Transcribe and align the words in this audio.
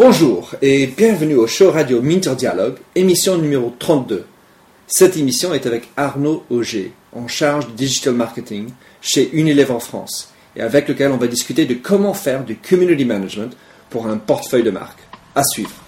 Bonjour 0.00 0.54
et 0.62 0.86
bienvenue 0.86 1.34
au 1.34 1.48
show 1.48 1.72
radio 1.72 2.00
Minter 2.00 2.36
Dialogue, 2.36 2.76
émission 2.94 3.36
numéro 3.36 3.74
32. 3.80 4.26
Cette 4.86 5.16
émission 5.16 5.52
est 5.52 5.66
avec 5.66 5.88
Arnaud 5.96 6.44
Auger, 6.50 6.92
en 7.12 7.26
charge 7.26 7.66
du 7.66 7.72
digital 7.72 8.14
marketing 8.14 8.68
chez 9.00 9.28
Unilever 9.32 9.72
en 9.72 9.80
France, 9.80 10.32
et 10.54 10.60
avec 10.60 10.86
lequel 10.86 11.10
on 11.10 11.16
va 11.16 11.26
discuter 11.26 11.66
de 11.66 11.74
comment 11.74 12.14
faire 12.14 12.44
du 12.44 12.54
community 12.54 13.04
management 13.04 13.56
pour 13.90 14.06
un 14.06 14.18
portefeuille 14.18 14.62
de 14.62 14.70
marque. 14.70 15.00
À 15.34 15.42
suivre. 15.42 15.87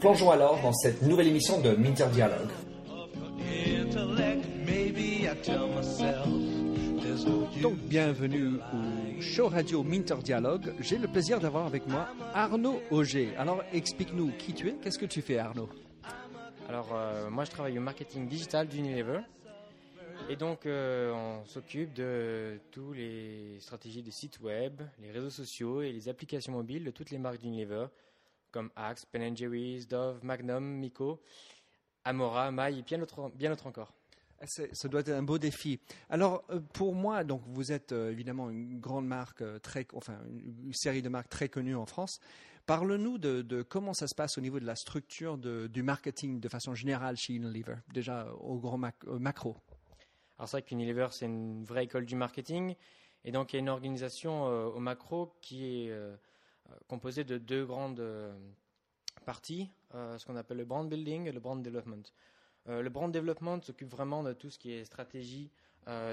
Plongeons 0.00 0.30
alors 0.30 0.58
dans 0.62 0.72
cette 0.72 1.02
nouvelle 1.02 1.28
émission 1.28 1.60
de 1.60 1.72
Minter 1.72 2.06
Dialogue. 2.12 2.48
Donc, 7.60 7.74
bienvenue 7.80 8.56
au 8.72 9.20
show 9.20 9.48
radio 9.48 9.82
Minter 9.82 10.16
Dialogue. 10.24 10.72
J'ai 10.80 10.96
le 10.96 11.06
plaisir 11.06 11.38
d'avoir 11.38 11.66
avec 11.66 11.86
moi 11.86 12.08
Arnaud 12.32 12.80
Auger. 12.90 13.36
Alors, 13.36 13.62
explique-nous 13.74 14.32
qui 14.38 14.54
tu 14.54 14.68
es, 14.68 14.72
qu'est-ce 14.82 14.98
que 14.98 15.04
tu 15.04 15.20
fais, 15.20 15.36
Arnaud? 15.36 15.68
Alors, 16.66 16.88
euh, 16.94 17.28
moi, 17.28 17.44
je 17.44 17.50
travaille 17.50 17.78
au 17.78 17.82
marketing 17.82 18.26
digital 18.26 18.68
d'Unilever. 18.68 19.20
Et 20.30 20.36
donc, 20.36 20.64
euh, 20.64 21.12
on 21.12 21.44
s'occupe 21.44 21.92
de 21.92 22.58
toutes 22.70 22.96
les 22.96 23.58
stratégies 23.60 24.02
des 24.02 24.12
sites 24.12 24.40
web, 24.40 24.80
les 25.02 25.10
réseaux 25.10 25.30
sociaux 25.30 25.82
et 25.82 25.92
les 25.92 26.08
applications 26.08 26.52
mobiles 26.52 26.84
de 26.84 26.90
toutes 26.90 27.10
les 27.10 27.18
marques 27.18 27.40
d'Unilever, 27.40 27.86
comme 28.50 28.70
Axe, 28.76 29.06
Ben 29.12 29.36
Jerry's, 29.36 29.86
Dove, 29.88 30.20
Magnum, 30.24 30.64
Miko, 30.64 31.20
Amora, 32.04 32.50
Maille 32.50 32.78
et 32.80 32.82
bien 32.82 32.98
d'autres 32.98 33.30
bien 33.34 33.50
d'autres 33.50 33.66
encore. 33.66 33.92
C'est- 34.46 34.74
Ça 34.74 34.88
doit 34.88 35.00
être 35.00 35.10
un 35.10 35.22
beau 35.22 35.36
défi. 35.38 35.80
Alors, 36.08 36.44
euh, 36.50 36.60
pour 36.72 36.94
moi, 36.94 37.24
donc 37.24 37.42
vous 37.46 37.72
êtes 37.72 37.92
euh, 37.92 38.10
évidemment 38.10 38.48
une 38.48 38.80
grande 38.80 39.06
marque, 39.06 39.42
euh, 39.42 39.58
très, 39.58 39.86
enfin 39.92 40.18
une 40.30 40.64
une 40.68 40.72
série 40.72 41.02
de 41.02 41.10
marques 41.10 41.28
très 41.28 41.48
connues 41.50 41.76
en 41.76 41.84
France. 41.84 42.20
Parle-nous 42.64 43.18
de, 43.18 43.42
de 43.42 43.62
comment 43.62 43.92
ça 43.92 44.06
se 44.06 44.14
passe 44.14 44.38
au 44.38 44.40
niveau 44.40 44.58
de 44.60 44.64
la 44.64 44.76
structure 44.76 45.36
de- 45.36 45.66
du 45.66 45.82
marketing 45.82 46.40
de 46.40 46.48
façon 46.48 46.74
générale 46.74 47.16
chez 47.16 47.34
Unilever, 47.34 47.76
déjà 47.92 48.32
au 48.40 48.58
grand 48.58 48.78
mac- 48.78 49.04
au 49.06 49.18
macro. 49.18 49.56
Alors, 50.38 50.48
c'est 50.48 50.56
vrai 50.58 50.62
qu'Unilever, 50.62 51.08
c'est 51.10 51.26
une 51.26 51.64
vraie 51.64 51.84
école 51.84 52.06
du 52.06 52.16
marketing. 52.16 52.74
Et 53.24 53.32
donc, 53.32 53.52
il 53.52 53.56
y 53.56 53.58
a 53.58 53.60
une 53.60 53.68
organisation 53.68 54.46
euh, 54.48 54.64
au 54.68 54.78
macro 54.78 55.34
qui 55.42 55.84
est 55.84 55.90
euh, 55.90 56.16
euh, 56.70 56.74
composée 56.88 57.24
de 57.24 57.38
deux 57.38 57.64
grandes 57.64 58.00
euh, 58.00 58.32
parties, 59.24 59.70
euh, 59.94 60.18
ce 60.18 60.26
qu'on 60.26 60.36
appelle 60.36 60.58
le 60.58 60.64
brand 60.64 60.88
building 60.88 61.26
et 61.26 61.32
le 61.32 61.40
brand 61.40 61.62
development. 61.62 62.12
Le 62.66 62.88
brand 62.90 63.10
development 63.10 63.62
s'occupe 63.62 63.90
vraiment 63.90 64.22
de 64.22 64.34
tout 64.34 64.50
ce 64.50 64.58
qui 64.58 64.72
est 64.72 64.84
stratégie 64.84 65.50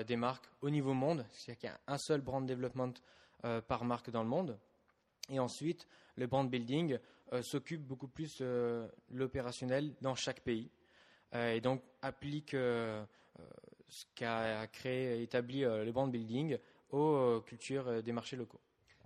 des 0.07 0.15
marques 0.15 0.49
au 0.61 0.69
niveau 0.69 0.93
monde, 0.93 1.25
c'est-à-dire 1.29 1.59
qu'il 1.59 1.69
y 1.69 1.71
a 1.71 1.79
un 1.93 1.97
seul 1.97 2.21
brand 2.21 2.47
development 2.47 2.93
par 3.67 3.83
marque 3.83 4.09
dans 4.09 4.23
le 4.23 4.29
monde. 4.29 4.57
Et 5.29 5.39
ensuite, 5.39 5.87
le 6.15 6.25
brand 6.25 6.49
building 6.49 6.97
s'occupe 7.41 7.81
beaucoup 7.81 8.07
plus 8.07 8.37
de 8.37 8.87
l'opérationnel 9.11 9.93
dans 10.01 10.15
chaque 10.15 10.39
pays. 10.39 10.71
Et 11.33 11.59
donc 11.59 11.83
applique 12.01 12.51
ce 12.51 13.05
qu'a 14.15 14.65
créé, 14.67 15.21
établi 15.21 15.61
le 15.61 15.91
brand 15.91 16.09
building 16.09 16.57
aux 16.91 17.41
cultures 17.45 18.01
des 18.01 18.13
marchés 18.13 18.37
locaux. 18.37 18.61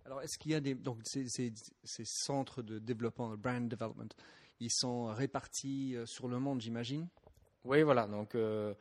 Alors, 0.05 0.21
est-ce 0.21 0.37
qu'il 0.37 0.51
y 0.51 0.55
a 0.55 0.59
des 0.59 0.73
donc 0.73 0.99
ces, 1.03 1.29
centres 2.05 2.61
de 2.61 2.79
développement, 2.79 3.29
de 3.29 3.35
brand 3.35 3.67
development, 3.67 4.09
ils 4.59 4.71
sont 4.71 5.05
répartis 5.05 5.95
euh, 5.95 6.05
sur 6.05 6.27
le 6.27 6.39
monde, 6.39 6.61
j'imagine? 6.61 7.07
Oui, 7.65 7.83
voilà. 7.83 8.07
Donc, 8.07 8.35
euh, 8.35 8.73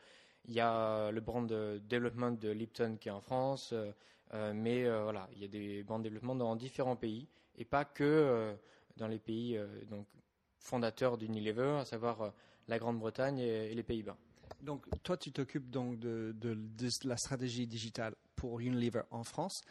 il 0.46 0.54
y 0.54 0.60
a 0.60 1.10
le 1.10 1.20
brand 1.20 1.46
de 1.46 1.80
development 1.88 2.32
de 2.32 2.50
Lipton 2.50 2.96
qui 2.98 3.08
est 3.08 3.12
en 3.12 3.20
France, 3.20 3.74
euh, 3.74 4.52
mais 4.54 4.88
voilà, 4.88 5.28
il 5.32 5.42
y 5.42 5.44
a 5.44 5.48
des 5.48 5.82
brands 5.82 5.98
de 5.98 6.04
développement 6.04 6.34
dans 6.34 6.56
différents 6.56 6.96
pays 6.96 7.28
et 7.56 7.64
pas 7.64 7.84
que 7.84 8.56
dans 8.96 9.08
les 9.08 9.18
pays 9.18 9.60
donc 9.90 10.06
fondateurs 10.58 11.18
d'Unilever, 11.18 11.78
à 11.80 11.84
savoir 11.84 12.32
la 12.68 12.78
Grande-Bretagne 12.78 13.38
et, 13.38 13.72
et 13.72 13.74
les 13.74 13.82
Pays-Bas. 13.82 14.16
Donc, 14.62 14.86
toi, 15.02 15.16
tu 15.16 15.32
t'occupes 15.32 15.70
donc 15.70 15.98
de, 15.98 16.34
la 17.04 17.16
stratégie 17.16 17.66
digitale 17.66 18.14
pour 18.36 18.60
Unilever 18.60 19.02
en 19.10 19.24
France. 19.24 19.62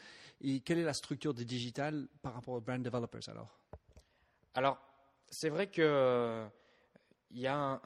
Et 0.41 0.61
quelle 0.61 0.79
est 0.79 0.83
la 0.83 0.93
structure 0.93 1.33
du 1.33 1.45
digital 1.45 2.07
par 2.21 2.33
rapport 2.33 2.55
aux 2.55 2.61
brand 2.61 2.81
developers 2.81 3.27
alors? 3.27 3.59
Alors, 4.53 4.79
c'est 5.27 5.49
vrai 5.49 5.67
que 5.67 5.81
euh, 5.81 6.47
il 7.29 7.39
y 7.39 7.47
a 7.47 7.79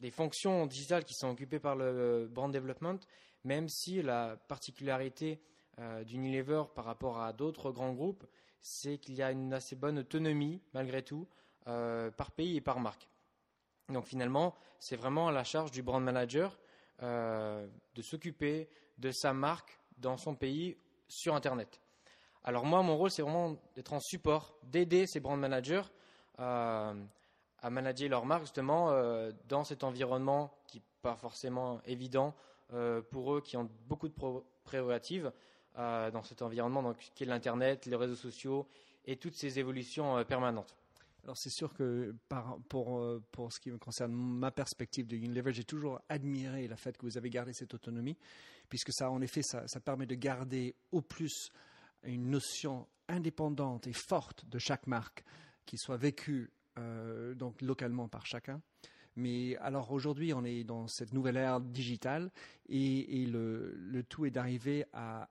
des 0.00 0.10
fonctions 0.10 0.66
digitales 0.66 1.04
qui 1.04 1.14
sont 1.14 1.28
occupées 1.28 1.60
par 1.60 1.76
le 1.76 2.28
brand 2.30 2.52
development, 2.52 2.98
même 3.44 3.68
si 3.68 4.02
la 4.02 4.36
particularité 4.36 5.40
euh, 5.78 6.04
d'Unilever 6.04 6.64
par 6.74 6.84
rapport 6.84 7.20
à 7.20 7.32
d'autres 7.32 7.70
grands 7.70 7.92
groupes, 7.92 8.26
c'est 8.60 8.98
qu'il 8.98 9.14
y 9.14 9.22
a 9.22 9.30
une 9.30 9.52
assez 9.52 9.76
bonne 9.76 9.98
autonomie, 9.98 10.60
malgré 10.74 11.02
tout, 11.02 11.26
euh, 11.66 12.10
par 12.10 12.32
pays 12.32 12.56
et 12.56 12.60
par 12.60 12.80
marque. 12.80 13.09
Donc 13.90 14.06
finalement, 14.06 14.54
c'est 14.78 14.96
vraiment 14.96 15.28
à 15.28 15.32
la 15.32 15.44
charge 15.44 15.70
du 15.70 15.82
brand 15.82 16.02
manager 16.02 16.58
euh, 17.02 17.66
de 17.94 18.02
s'occuper 18.02 18.68
de 18.98 19.10
sa 19.10 19.32
marque 19.32 19.78
dans 19.98 20.16
son 20.16 20.34
pays 20.34 20.76
sur 21.08 21.34
Internet. 21.34 21.80
Alors 22.44 22.64
moi, 22.64 22.82
mon 22.82 22.96
rôle, 22.96 23.10
c'est 23.10 23.22
vraiment 23.22 23.56
d'être 23.74 23.92
en 23.92 24.00
support, 24.00 24.56
d'aider 24.62 25.06
ces 25.06 25.20
brand 25.20 25.38
managers 25.38 25.82
euh, 26.38 26.94
à 27.58 27.70
manager 27.70 28.08
leur 28.08 28.24
marque 28.24 28.42
justement 28.42 28.90
euh, 28.90 29.32
dans 29.48 29.64
cet 29.64 29.84
environnement 29.84 30.54
qui 30.66 30.78
n'est 30.78 30.84
pas 31.02 31.16
forcément 31.16 31.80
évident 31.84 32.34
pour 33.10 33.34
eux, 33.34 33.40
qui 33.40 33.56
ont 33.56 33.68
beaucoup 33.88 34.06
de 34.06 34.14
prérogatives 34.62 35.32
dans 35.74 36.22
cet 36.22 36.40
environnement, 36.40 36.84
donc, 36.84 36.98
qui 37.16 37.24
est 37.24 37.26
l'Internet, 37.26 37.84
les 37.86 37.96
réseaux 37.96 38.14
sociaux 38.14 38.68
et 39.06 39.16
toutes 39.16 39.34
ces 39.34 39.58
évolutions 39.58 40.22
permanentes. 40.24 40.76
Alors, 41.24 41.36
c'est 41.36 41.50
sûr 41.50 41.74
que 41.74 42.14
euh, 42.32 43.20
pour 43.30 43.52
ce 43.52 43.60
qui 43.60 43.70
me 43.70 43.78
concerne 43.78 44.12
ma 44.12 44.50
perspective 44.50 45.06
de 45.06 45.16
Unilever, 45.16 45.52
j'ai 45.52 45.64
toujours 45.64 46.00
admiré 46.08 46.66
le 46.66 46.76
fait 46.76 46.96
que 46.96 47.06
vous 47.06 47.18
avez 47.18 47.30
gardé 47.30 47.52
cette 47.52 47.74
autonomie, 47.74 48.16
puisque 48.68 48.92
ça, 48.92 49.10
en 49.10 49.20
effet, 49.20 49.42
ça, 49.42 49.66
ça 49.68 49.80
permet 49.80 50.06
de 50.06 50.14
garder 50.14 50.74
au 50.92 51.02
plus 51.02 51.50
une 52.04 52.30
notion 52.30 52.88
indépendante 53.08 53.86
et 53.86 53.92
forte 53.92 54.46
de 54.46 54.58
chaque 54.58 54.86
marque 54.86 55.24
qui 55.66 55.76
soit 55.76 55.96
vécue 55.96 56.50
euh, 56.78 57.34
donc 57.34 57.60
localement 57.62 58.08
par 58.08 58.26
chacun. 58.26 58.62
Mais 59.16 59.56
alors 59.56 59.90
aujourd'hui, 59.90 60.32
on 60.32 60.44
est 60.44 60.64
dans 60.64 60.86
cette 60.86 61.12
nouvelle 61.12 61.36
ère 61.36 61.60
digitale 61.60 62.30
et, 62.68 63.26
le, 63.26 64.02
tout 64.08 64.24
est 64.24 64.30
d'arriver 64.30 64.84
à, 64.92 65.28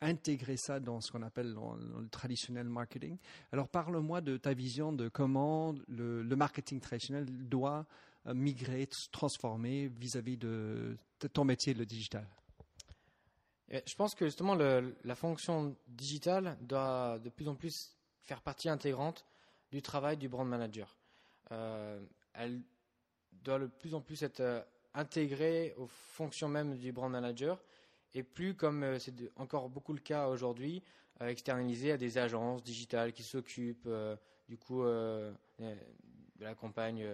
intégrer 0.00 0.56
ça 0.56 0.80
dans 0.80 1.00
ce 1.00 1.12
qu'on 1.12 1.22
appelle 1.22 1.54
le 1.54 2.08
traditionnel 2.08 2.68
marketing. 2.68 3.18
Alors 3.52 3.68
parle-moi 3.68 4.20
de 4.20 4.36
ta 4.36 4.54
vision 4.54 4.92
de 4.92 5.08
comment 5.08 5.74
le, 5.88 6.22
marketing 6.34 6.80
traditionnel 6.80 7.26
doit 7.48 7.86
euh, 8.26 8.34
migrer, 8.34 8.88
se 8.90 9.08
transformer 9.10 9.88
vis-à-vis 9.88 10.36
de, 10.36 10.96
ton 11.32 11.44
métier, 11.44 11.74
le 11.74 11.86
digital. 11.86 12.26
Je 13.70 13.94
pense 13.94 14.14
que 14.14 14.26
justement 14.26 14.54
la 14.54 15.14
fonction 15.14 15.74
digitale 15.88 16.56
doit 16.60 17.18
de 17.18 17.28
plus 17.28 17.48
en 17.48 17.54
plus 17.54 17.96
faire 18.22 18.40
partie 18.40 18.68
intégrante 18.68 19.24
du 19.70 19.82
travail 19.82 20.16
du 20.16 20.28
brand 20.28 20.46
manager. 20.46 20.96
Euh, 21.52 22.00
elle 22.34 22.62
doit 23.44 23.58
de 23.58 23.66
plus 23.66 23.94
en 23.94 24.00
plus 24.00 24.22
être 24.22 24.40
euh, 24.40 24.60
intégrée 24.94 25.74
aux 25.76 25.86
fonctions 25.86 26.48
même 26.48 26.76
du 26.76 26.92
brand 26.92 27.10
manager 27.10 27.62
et 28.14 28.22
plus 28.22 28.54
comme 28.54 28.82
euh, 28.82 28.98
c'est 28.98 29.14
de- 29.14 29.30
encore 29.36 29.68
beaucoup 29.68 29.92
le 29.92 30.00
cas 30.00 30.28
aujourd'hui, 30.28 30.82
euh, 31.20 31.28
externalisée 31.28 31.92
à 31.92 31.96
des 31.96 32.18
agences 32.18 32.62
digitales 32.62 33.12
qui 33.12 33.22
s'occupent 33.22 33.88
du 34.48 34.58
coup 34.58 34.82
de 34.84 35.32
la 36.40 36.54
campagne 36.54 37.06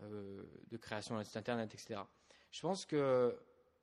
de 0.00 0.76
création 0.78 1.16
d'un 1.16 1.24
site 1.24 1.36
internet, 1.36 1.72
etc. 1.74 2.00
Je 2.50 2.60
pense 2.60 2.84
que 2.86 3.38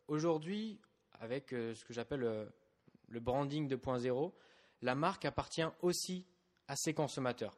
aujourd'hui, 0.07 0.80
avec 1.22 1.50
ce 1.51 1.86
que 1.86 1.94
j'appelle 1.94 2.50
le 3.07 3.19
branding 3.19 3.69
2.0, 3.69 4.34
la 4.81 4.96
marque 4.96 5.25
appartient 5.25 5.63
aussi 5.81 6.25
à 6.68 6.75
ses 6.75 6.94
consommateurs. 6.94 7.57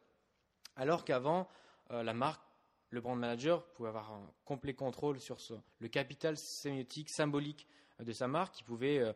Alors 0.76 1.04
qu'avant, 1.06 1.48
la 1.90 2.14
marque, 2.14 2.44
le 2.92 3.00
brand 3.02 3.18
manager 3.18 3.64
pouvait 3.68 3.90
avoir 3.90 4.12
un 4.12 4.30
complet 4.46 4.74
contrôle 4.74 5.20
sur 5.20 5.38
le 5.80 5.88
capital 5.88 6.38
sémiotique, 6.38 7.10
symbolique 7.10 7.68
euh, 8.00 8.04
de 8.04 8.12
sa 8.12 8.28
marque. 8.28 8.60
Il 8.60 8.66
pouvait 8.66 9.00
euh, 9.00 9.14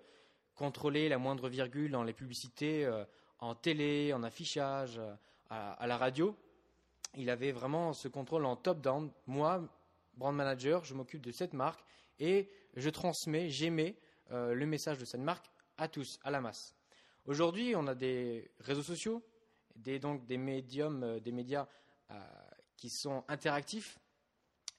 contrôler 0.56 1.10
la 1.10 1.18
moindre 1.18 1.50
virgule 1.50 1.92
dans 1.92 2.04
les 2.04 2.14
publicités 2.14 2.90
en 3.40 3.56
télé, 3.56 4.14
en 4.14 4.24
affichage, 4.24 5.02
à, 5.50 5.86
la 5.86 5.98
radio. 5.98 6.34
Il 7.16 7.30
avait 7.30 7.52
vraiment 7.52 7.92
ce 7.92 8.08
contrôle 8.08 8.46
en 8.46 8.56
top-down. 8.56 9.12
Moi, 9.28 9.62
brand 10.16 10.34
manager, 10.34 10.86
je 10.86 10.94
m'occupe 10.94 11.22
de 11.22 11.34
cette 11.34 11.52
marque 11.52 11.84
et 12.20 12.50
je 12.78 12.90
transmets, 12.90 13.50
j'émets 13.50 13.98
le 14.32 14.66
message 14.66 14.98
de 14.98 15.04
cette 15.04 15.20
marque 15.20 15.52
à 15.78 15.90
tous, 15.90 16.20
à 16.24 16.32
la 16.32 16.40
masse. 16.40 16.74
Aujourd'hui, 17.26 17.76
on 17.76 17.86
a 17.88 17.96
des 17.96 18.50
réseaux 18.62 18.82
sociaux, 18.82 19.22
des, 19.76 20.00
donc 20.00 20.26
des 20.26 20.38
médiums, 20.38 21.20
des 21.20 21.34
médias 21.34 21.68
qui 22.78 22.90
sont 22.90 23.24
interactifs, 23.28 24.00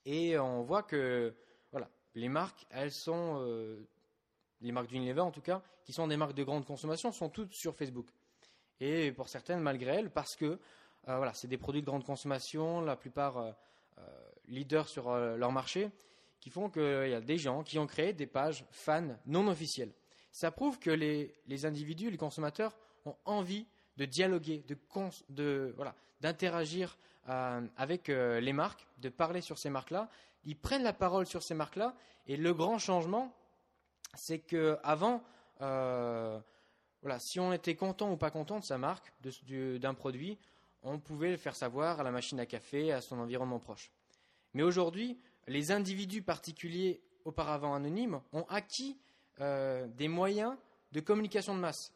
et 0.07 0.39
on 0.39 0.63
voit 0.63 0.85
que 0.85 1.35
voilà, 1.73 1.91
les 2.15 2.29
marques, 2.29 2.65
elles 2.71 2.93
sont, 2.93 3.41
euh, 3.41 3.89
les 4.61 4.71
marques 4.71 4.87
d'Unilever 4.87 5.21
en 5.21 5.33
tout 5.33 5.41
cas, 5.41 5.63
qui 5.85 5.93
sont 5.93 6.07
des 6.07 6.17
marques 6.17 6.35
de 6.35 6.45
grande 6.45 6.65
consommation, 6.65 7.11
sont 7.13 7.29
toutes 7.29 7.53
sur 7.53 7.75
Facebook. 7.75 8.07
Et 8.79 9.11
pour 9.13 9.29
certaines, 9.29 9.61
malgré 9.61 9.97
elles, 9.97 10.11
parce 10.11 10.37
que 10.37 10.45
euh, 11.09 11.17
voilà, 11.17 11.35
c'est 11.35 11.49
des 11.49 11.59
produits 11.59 11.81
de 11.81 11.87
grande 11.87 12.05
consommation, 12.05 12.81
la 12.81 12.97
plupart 12.97 13.39
euh, 13.39 13.53
leaders 14.47 14.89
sur 14.89 15.13
leur 15.13 15.51
marché, 15.51 15.91
qui 16.41 16.51
font 16.51 16.71
qu'il 16.71 17.09
y 17.09 17.15
a 17.15 17.21
des 17.21 17.39
gens 17.39 17.65
qui 17.65 17.79
ont 17.79 17.87
créé 17.87 18.13
des 18.13 18.27
pages 18.27 18.65
fans 18.71 19.17
non 19.27 19.49
officielles. 19.49 19.93
Ça 20.31 20.53
prouve 20.53 20.79
que 20.79 20.91
les, 20.91 21.35
les 21.47 21.67
individus, 21.67 22.11
les 22.11 22.17
consommateurs, 22.19 22.77
ont 23.07 23.17
envie 23.25 23.67
de 23.97 24.05
dialoguer, 24.05 24.65
de, 25.29 25.73
voilà, 25.77 25.95
d'interagir 26.21 26.97
euh, 27.29 27.67
avec 27.77 28.09
euh, 28.09 28.41
les 28.41 28.53
marques, 28.53 28.87
de 28.99 29.09
parler 29.09 29.41
sur 29.41 29.59
ces 29.59 29.71
marques-là. 29.71 30.09
Ils 30.45 30.57
prennent 30.57 30.83
la 30.83 30.93
parole 30.93 31.27
sur 31.27 31.43
ces 31.43 31.55
marques-là. 31.55 31.95
Et 32.27 32.37
le 32.37 32.55
grand 32.55 32.79
changement, 32.79 33.35
c'est 34.15 34.39
qu'avant, 34.39 35.23
euh, 35.61 36.39
voilà, 37.03 37.19
si 37.19 37.41
on 37.41 37.53
était 37.53 37.75
content 37.75 38.13
ou 38.13 38.17
pas 38.17 38.31
content 38.31 38.59
de 38.59 38.65
sa 38.65 38.79
marque, 38.79 39.13
d'un 39.51 39.95
produit, 39.95 40.39
on 40.83 40.99
pouvait 40.99 41.31
le 41.31 41.37
faire 41.37 41.57
savoir 41.57 42.01
à 42.01 42.03
la 42.03 42.11
machine 42.11 42.39
à 42.39 42.47
café, 42.47 42.93
à 42.93 43.01
son 43.01 43.19
environnement 43.19 43.59
proche. 43.59 43.91
Mais 44.55 44.63
aujourd'hui, 44.63 45.19
les 45.49 45.73
individus 45.73 46.23
particuliers, 46.23 47.03
auparavant 47.25 47.75
anonymes, 47.75 48.21
ont 48.33 48.45
acquis 48.49 48.97
des 49.39 50.09
moyens 50.09 50.57
de 50.93 51.01
communication 51.01 51.55
de 51.55 51.61
masse. 51.61 51.93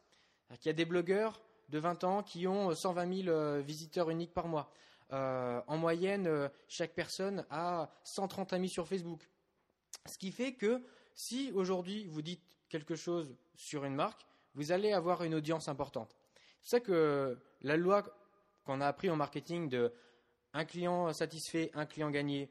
Il 0.50 0.66
y 0.66 0.68
a 0.68 0.72
des 0.74 0.84
blogueurs 0.84 1.40
de 1.70 1.78
20 1.78 2.04
ans 2.04 2.22
qui 2.22 2.46
ont 2.46 2.74
120 2.74 3.24
000 3.24 3.62
visiteurs 3.62 4.10
uniques 4.10 4.34
par 4.34 4.48
mois. 4.48 4.72
Euh, 5.12 5.60
en 5.66 5.76
moyenne, 5.76 6.26
euh, 6.28 6.48
chaque 6.68 6.94
personne 6.94 7.44
a 7.50 7.90
130 8.04 8.52
amis 8.52 8.68
sur 8.68 8.86
Facebook. 8.86 9.28
Ce 10.06 10.16
qui 10.16 10.30
fait 10.30 10.54
que 10.54 10.82
si 11.14 11.50
aujourd'hui 11.52 12.06
vous 12.06 12.22
dites 12.22 12.42
quelque 12.68 12.94
chose 12.94 13.34
sur 13.56 13.84
une 13.84 13.94
marque, 13.94 14.24
vous 14.54 14.70
allez 14.70 14.92
avoir 14.92 15.24
une 15.24 15.34
audience 15.34 15.68
importante. 15.68 16.16
C'est 16.62 16.70
ça 16.70 16.80
que 16.80 17.38
la 17.62 17.76
loi 17.76 18.04
qu'on 18.64 18.80
a 18.80 18.86
appris 18.86 19.10
en 19.10 19.16
marketing 19.16 19.68
de 19.68 19.92
un 20.52 20.64
client 20.64 21.12
satisfait, 21.12 21.70
un 21.74 21.86
client 21.86 22.10
gagné, 22.10 22.50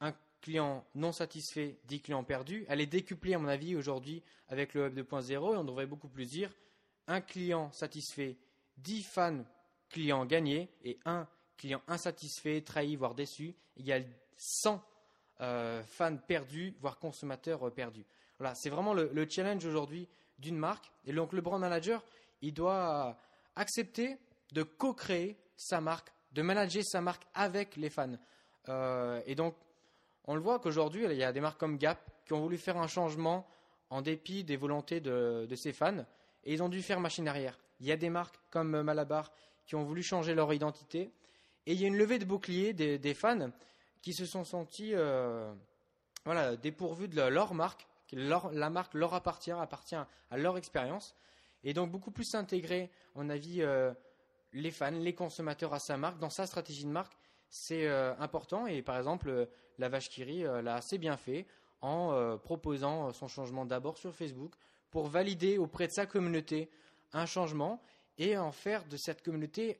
un 0.00 0.12
client 0.40 0.84
non 0.94 1.12
satisfait, 1.12 1.78
10 1.84 2.00
clients 2.00 2.24
perdus, 2.24 2.64
elle 2.68 2.80
est 2.80 2.86
décuplée 2.86 3.34
à 3.34 3.38
mon 3.38 3.48
avis 3.48 3.76
aujourd'hui 3.76 4.22
avec 4.48 4.74
le 4.74 4.82
Web 4.82 4.98
2.0 4.98 5.30
et 5.54 5.56
on 5.56 5.64
devrait 5.64 5.86
beaucoup 5.86 6.08
plus 6.08 6.26
dire 6.26 6.52
un 7.06 7.20
client 7.20 7.70
satisfait, 7.72 8.36
10 8.78 9.02
fans 9.02 9.44
clients 9.88 10.24
gagnés 10.26 10.68
et 10.84 10.98
un 11.04 11.26
clients 11.56 11.82
insatisfaits, 11.88 12.62
trahis, 12.64 12.96
voire 12.96 13.14
y 13.78 13.92
a 13.92 14.00
100 14.36 14.82
euh, 15.40 15.82
fans 15.84 16.16
perdus, 16.16 16.74
voire 16.80 16.98
consommateurs 16.98 17.66
euh, 17.66 17.70
perdus. 17.70 18.04
Voilà, 18.38 18.54
c'est 18.54 18.70
vraiment 18.70 18.94
le, 18.94 19.26
challenge 19.28 19.64
aujourd'hui 19.64 20.08
d'une 20.38 20.58
marque. 20.58 20.90
Et 21.06 21.12
donc 21.12 21.32
le 21.32 21.40
brand 21.40 21.60
manager, 21.60 22.04
il 22.42 22.52
doit 22.52 23.18
accepter 23.54 24.18
de 24.52 24.62
co-créer 24.62 25.38
sa 25.56 25.80
marque, 25.80 26.12
de 26.32 26.42
manager 26.42 26.84
sa 26.84 27.00
marque 27.00 27.26
avec 27.34 27.76
les 27.76 27.90
fans. 27.90 28.16
Euh, 28.68 29.20
et 29.26 29.34
donc, 29.34 29.56
on 30.24 30.34
le 30.34 30.40
voit 30.40 30.58
qu'aujourd'hui, 30.58 31.04
il 31.04 31.16
y 31.16 31.24
a 31.24 31.32
des 31.32 31.40
marques 31.40 31.58
comme 31.58 31.78
Gap 31.78 31.98
qui 32.26 32.32
ont 32.32 32.40
voulu 32.40 32.58
faire 32.58 32.76
un 32.76 32.88
changement 32.88 33.46
en 33.88 34.02
dépit 34.02 34.44
des 34.44 34.56
volontés 34.56 35.00
de, 35.00 35.46
de 35.48 35.54
ses 35.54 35.72
fans, 35.72 36.04
et 36.46 36.54
ils 36.54 36.62
ont 36.62 36.68
dû 36.68 36.80
faire 36.80 37.00
machine 37.00 37.28
arrière. 37.28 37.58
Il 37.80 37.86
y 37.86 37.92
a 37.92 37.96
des 37.96 38.08
marques 38.08 38.38
comme 38.50 38.80
Malabar 38.80 39.32
qui 39.66 39.74
ont 39.74 39.82
voulu 39.82 40.02
changer 40.02 40.34
leur 40.34 40.54
identité, 40.54 41.12
et 41.66 41.72
il 41.72 41.80
y 41.80 41.84
a 41.84 41.88
une 41.88 41.98
levée 41.98 42.18
de 42.18 42.24
bouclier 42.24 42.72
des, 42.72 43.14
fans 43.14 43.50
qui 44.00 44.14
se 44.14 44.24
sont 44.24 44.44
sentis 44.44 44.92
euh, 44.94 45.52
voilà, 46.24 46.56
dépourvus 46.56 47.08
de 47.08 47.20
leur 47.20 47.52
marque. 47.52 47.86
la 48.12 48.70
marque 48.70 48.94
leur 48.94 49.12
appartient, 49.14 49.50
appartient 49.50 49.96
à 49.96 50.36
leur 50.36 50.56
expérience. 50.56 51.16
Et 51.64 51.74
donc 51.74 51.90
beaucoup 51.90 52.12
plus 52.12 52.24
s'intégrer, 52.24 52.90
on 53.16 53.28
avis, 53.28 53.62
euh, 53.62 53.92
les 54.52 54.70
fans, 54.70 54.92
les 54.92 55.14
consommateurs 55.14 55.74
à 55.74 55.80
sa 55.80 55.96
marque, 55.96 56.20
dans 56.20 56.30
sa 56.30 56.46
stratégie 56.46 56.84
de 56.84 56.90
marque, 56.90 57.16
c'est 57.48 57.88
euh, 57.88 58.14
important. 58.20 58.68
Et 58.68 58.82
par 58.82 58.96
exemple, 58.96 59.48
la 59.78 59.88
vache 59.88 60.08
Kiri 60.08 60.44
l'a 60.44 60.76
assez 60.76 60.98
bien 60.98 61.16
fait 61.16 61.44
en 61.80 62.38
proposant 62.38 63.12
son 63.12 63.28
changement 63.28 63.66
d'abord 63.66 63.98
sur 63.98 64.14
Facebook 64.14 64.54
pour 64.90 65.08
valider 65.08 65.58
auprès 65.58 65.86
de 65.86 65.92
sa 65.92 66.06
communauté 66.06 66.70
un 67.12 67.26
changement 67.26 67.82
et 68.18 68.36
en 68.36 68.52
faire 68.52 68.84
de 68.86 68.96
cette 68.96 69.22
communauté 69.22 69.78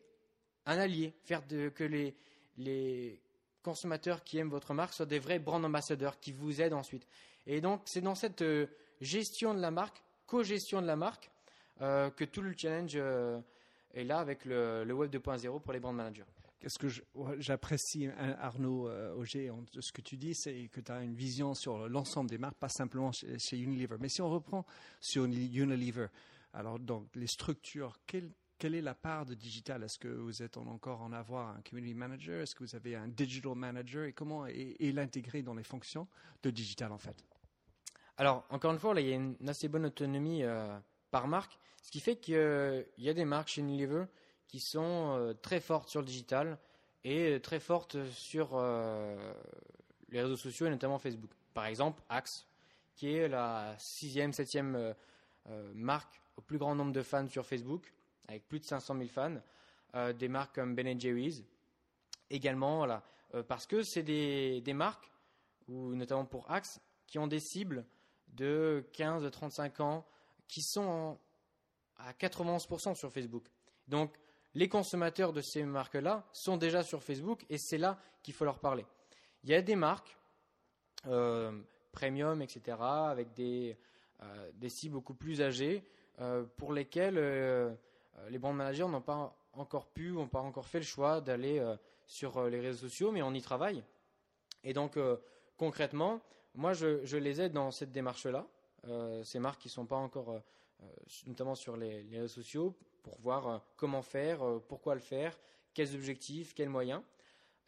un 0.67 0.79
allié, 0.79 1.15
faire 1.25 1.43
que 1.47 1.85
les, 1.85 3.21
consommateurs 3.63 4.23
qui 4.23 4.39
aiment 4.39 4.51
votre 4.51 4.75
marque 4.75 4.95
soient 4.95 5.07
des 5.07 5.19
vrais 5.19 5.41
brand 5.41 5.65
ambassadeurs 5.65 6.21
qui 6.21 6.31
vous 6.31 6.61
aident 6.61 6.75
ensuite. 6.75 7.07
Et 7.49 7.61
donc, 7.61 7.83
c'est 7.85 8.01
dans 8.01 8.15
cette 8.15 8.43
euh, 8.43 8.67
gestion 9.01 9.55
de 9.55 9.61
la 9.61 9.73
marque, 9.73 10.03
co-gestion 10.27 10.81
de 10.81 10.87
la 10.87 10.95
marque, 10.95 11.31
euh, 11.81 12.11
que 12.11 12.25
tout 12.25 12.43
le 12.43 12.55
challenge 12.57 12.93
euh, 12.95 13.41
est 13.93 14.05
là 14.05 14.19
avec 14.19 14.45
le, 14.45 14.85
Web 14.93 15.13
2.0 15.13 15.61
pour 15.61 15.73
les 15.73 15.81
brand 15.81 15.95
managers. 15.95 16.25
Qu'est-ce 16.67 16.81
que 16.81 16.89
j'apprécie, 17.39 18.07
hein, 18.07 18.35
Arnaud 18.41 18.91
Auger, 19.17 19.53
de 19.73 19.81
ce 19.81 19.93
que 19.93 20.01
tu 20.01 20.17
dis, 20.17 20.35
c'est 20.35 20.67
que 20.67 20.81
tu 20.81 20.91
as 20.91 21.01
une 21.01 21.15
vision 21.15 21.55
sur 21.55 21.89
l'ensemble 21.89 22.29
des 22.29 22.39
marques, 22.39 22.57
pas 22.59 22.69
simplement 22.69 23.13
chez, 23.13 23.57
Unilever. 23.57 23.99
Mais 24.01 24.09
si 24.09 24.21
on 24.21 24.29
reprend 24.29 24.67
sur 25.01 25.27
Unilever, 25.27 26.09
alors 26.53 26.81
donc 26.81 27.07
les 27.15 27.29
structures, 27.29 28.01
quelle 28.05 28.75
est 28.75 28.83
la 28.83 28.97
part 28.97 29.27
de 29.27 29.35
digital? 29.35 29.85
Est-ce 29.85 29.97
que 29.97 30.09
vous 30.09 30.43
êtes 30.43 30.57
encore 30.57 31.03
en 31.03 31.13
avoir 31.13 31.51
un 31.51 31.61
community 31.63 31.95
manager? 31.95 32.41
Est-ce 32.41 32.57
que 32.57 32.65
vous 32.65 32.75
avez 32.75 32.97
un 32.97 33.07
digital 33.07 33.55
manager? 33.55 34.05
Et 34.05 34.13
comment 34.13 34.45
est, 34.49 34.93
l'intégrer 34.93 35.43
dans 35.43 35.55
les 35.55 35.63
fonctions 35.63 36.09
de 36.43 36.51
digital 36.51 36.91
en 36.91 36.99
fait? 36.99 37.25
Alors, 38.17 38.45
encore 38.51 38.73
une 38.73 38.81
fois, 38.81 38.93
là, 38.93 39.03
il 39.03 39.07
y 39.07 39.13
a 39.13 39.15
une 39.15 39.37
assez 39.47 39.69
bonne 39.69 39.87
autonomie 39.87 40.43
euh, 40.43 40.77
par 41.13 41.29
marque, 41.29 41.61
ce 41.81 41.93
qui 41.93 42.01
fait 42.01 42.17
qu'il 42.17 42.35
y 42.99 43.09
a 43.09 43.15
des 43.15 43.25
marques 43.25 43.51
chez 43.51 43.61
Unilever 43.61 44.07
qui 44.49 44.61
sont 44.61 45.17
euh, 45.17 45.35
très 45.35 45.61
fortes 45.61 45.89
sur 45.89 46.01
le 46.01 46.07
digital 46.07 46.59
et 47.05 47.41
très 47.41 47.61
fortes 47.61 47.97
sur 48.11 48.51
euh, 48.55 49.17
les 50.11 50.23
réseaux 50.23 50.37
sociaux 50.37 50.67
et 50.67 50.71
notamment 50.71 50.99
Facebook. 50.99 51.31
Par 51.55 51.67
exemple, 51.67 52.03
Axe, 52.09 52.47
qui 52.95 53.13
est 53.15 53.29
la 53.29 53.75
sixième, 53.79 54.33
septième 54.33 54.95
marque 55.75 56.21
au 56.37 56.41
plus 56.41 56.59
grand 56.59 56.75
nombre 56.75 56.93
de 56.93 57.03
fans 57.03 57.29
sur 57.29 57.47
Facebook 57.47 57.93
avec 58.29 58.47
plus 58.49 58.61
de 58.61 58.65
500 58.65 58.97
000 58.97 59.09
fans, 59.09 59.37
euh, 59.95 60.13
des 60.13 60.29
marques 60.29 60.55
comme 60.55 60.75
Ben 60.75 61.01
Jerry's, 61.01 61.43
également, 62.31 62.79
voilà, 62.79 63.03
euh, 63.35 63.43
parce 63.43 63.67
que 63.67 63.83
c'est 63.83 64.03
des, 64.03 64.63
marques, 64.75 65.11
ou 65.69 65.95
notamment 65.95 66.25
pour 66.25 66.51
Axe, 66.51 66.81
qui 67.07 67.19
ont 67.19 67.27
des 67.27 67.41
cibles 67.41 67.87
de 68.29 68.85
15-35 68.93 69.83
ans, 69.83 70.07
qui 70.49 70.63
sont 70.63 71.19
à 71.99 72.13
91% 72.13 72.95
sur 72.95 73.13
Facebook. 73.13 73.47
Donc, 73.89 74.15
les 74.57 74.69
consommateurs 74.69 75.33
de 75.33 75.41
ces 75.41 75.63
marques-là 75.63 76.27
sont 76.33 76.57
déjà 76.57 76.83
sur 76.83 77.03
Facebook 77.03 77.45
et 77.49 77.59
c'est 77.59 77.79
là 77.79 77.99
qu'il 78.23 78.35
faut 78.35 78.45
leur 78.45 78.59
parler. 78.59 78.85
Il 79.45 79.51
y 79.51 79.55
a 79.55 79.63
des 79.63 79.77
marques 79.77 80.17
euh, 81.07 81.53
premium, 81.93 82.43
etc., 82.43 82.77
avec 82.81 83.33
des, 83.35 83.77
des 84.55 84.69
cibles 84.69 84.95
beaucoup 84.95 85.15
plus 85.15 85.41
âgées, 85.41 85.85
pour 86.57 86.73
lesquelles 86.73 87.19
euh, 88.19 88.29
les 88.31 88.39
brand 88.39 88.55
managers 88.55 88.89
n'ont 88.89 89.01
pas 89.01 89.37
encore 89.53 89.87
pu, 89.87 90.13
n'ont 90.13 90.29
pas 90.29 90.41
encore 90.41 90.67
fait 90.67 90.79
le 90.79 90.85
choix 90.85 91.21
d'aller 91.21 91.59
euh, 91.59 91.77
sur 92.07 92.37
euh, 92.39 92.51
les 92.51 92.61
réseaux 92.61 92.89
sociaux, 92.89 93.13
mais 93.13 93.23
on 93.23 93.33
y 93.33 93.43
travaille. 93.43 93.83
Et 94.65 94.73
donc, 94.73 94.99
concrètement, 95.57 96.21
moi, 96.57 96.73
je, 96.73 97.17
les 97.17 97.41
aide 97.41 97.53
dans 97.53 97.71
cette 97.71 97.93
démarche-là. 97.93 98.45
ces 99.23 99.39
marques 99.39 99.61
qui 99.61 99.69
ne 99.69 99.73
sont 99.73 99.87
pas 99.87 99.95
encore, 99.95 100.41
notamment 101.27 101.55
sur 101.55 101.77
les, 101.77 102.03
réseaux 102.11 102.29
sociaux, 102.29 102.75
pour 103.03 103.19
voir 103.21 103.65
comment 103.77 104.03
faire, 104.03 104.41
pourquoi 104.69 104.95
le 104.95 105.01
faire, 105.01 105.39
quels 105.75 105.95
objectifs, 105.95 106.55
quels 106.55 106.69
moyens. 106.69 107.03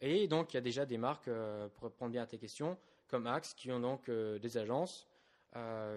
Et 0.01 0.27
donc, 0.27 0.53
il 0.53 0.57
y 0.57 0.57
a 0.57 0.61
déjà 0.61 0.85
des 0.85 0.97
marques, 0.97 1.29
pour 1.73 1.83
répondre 1.83 2.11
bien 2.11 2.23
à 2.23 2.25
tes 2.25 2.37
questions, 2.37 2.77
comme 3.07 3.27
Axe, 3.27 3.53
qui 3.53 3.71
ont 3.71 3.79
donc 3.79 4.09
des 4.09 4.57
agences 4.57 5.07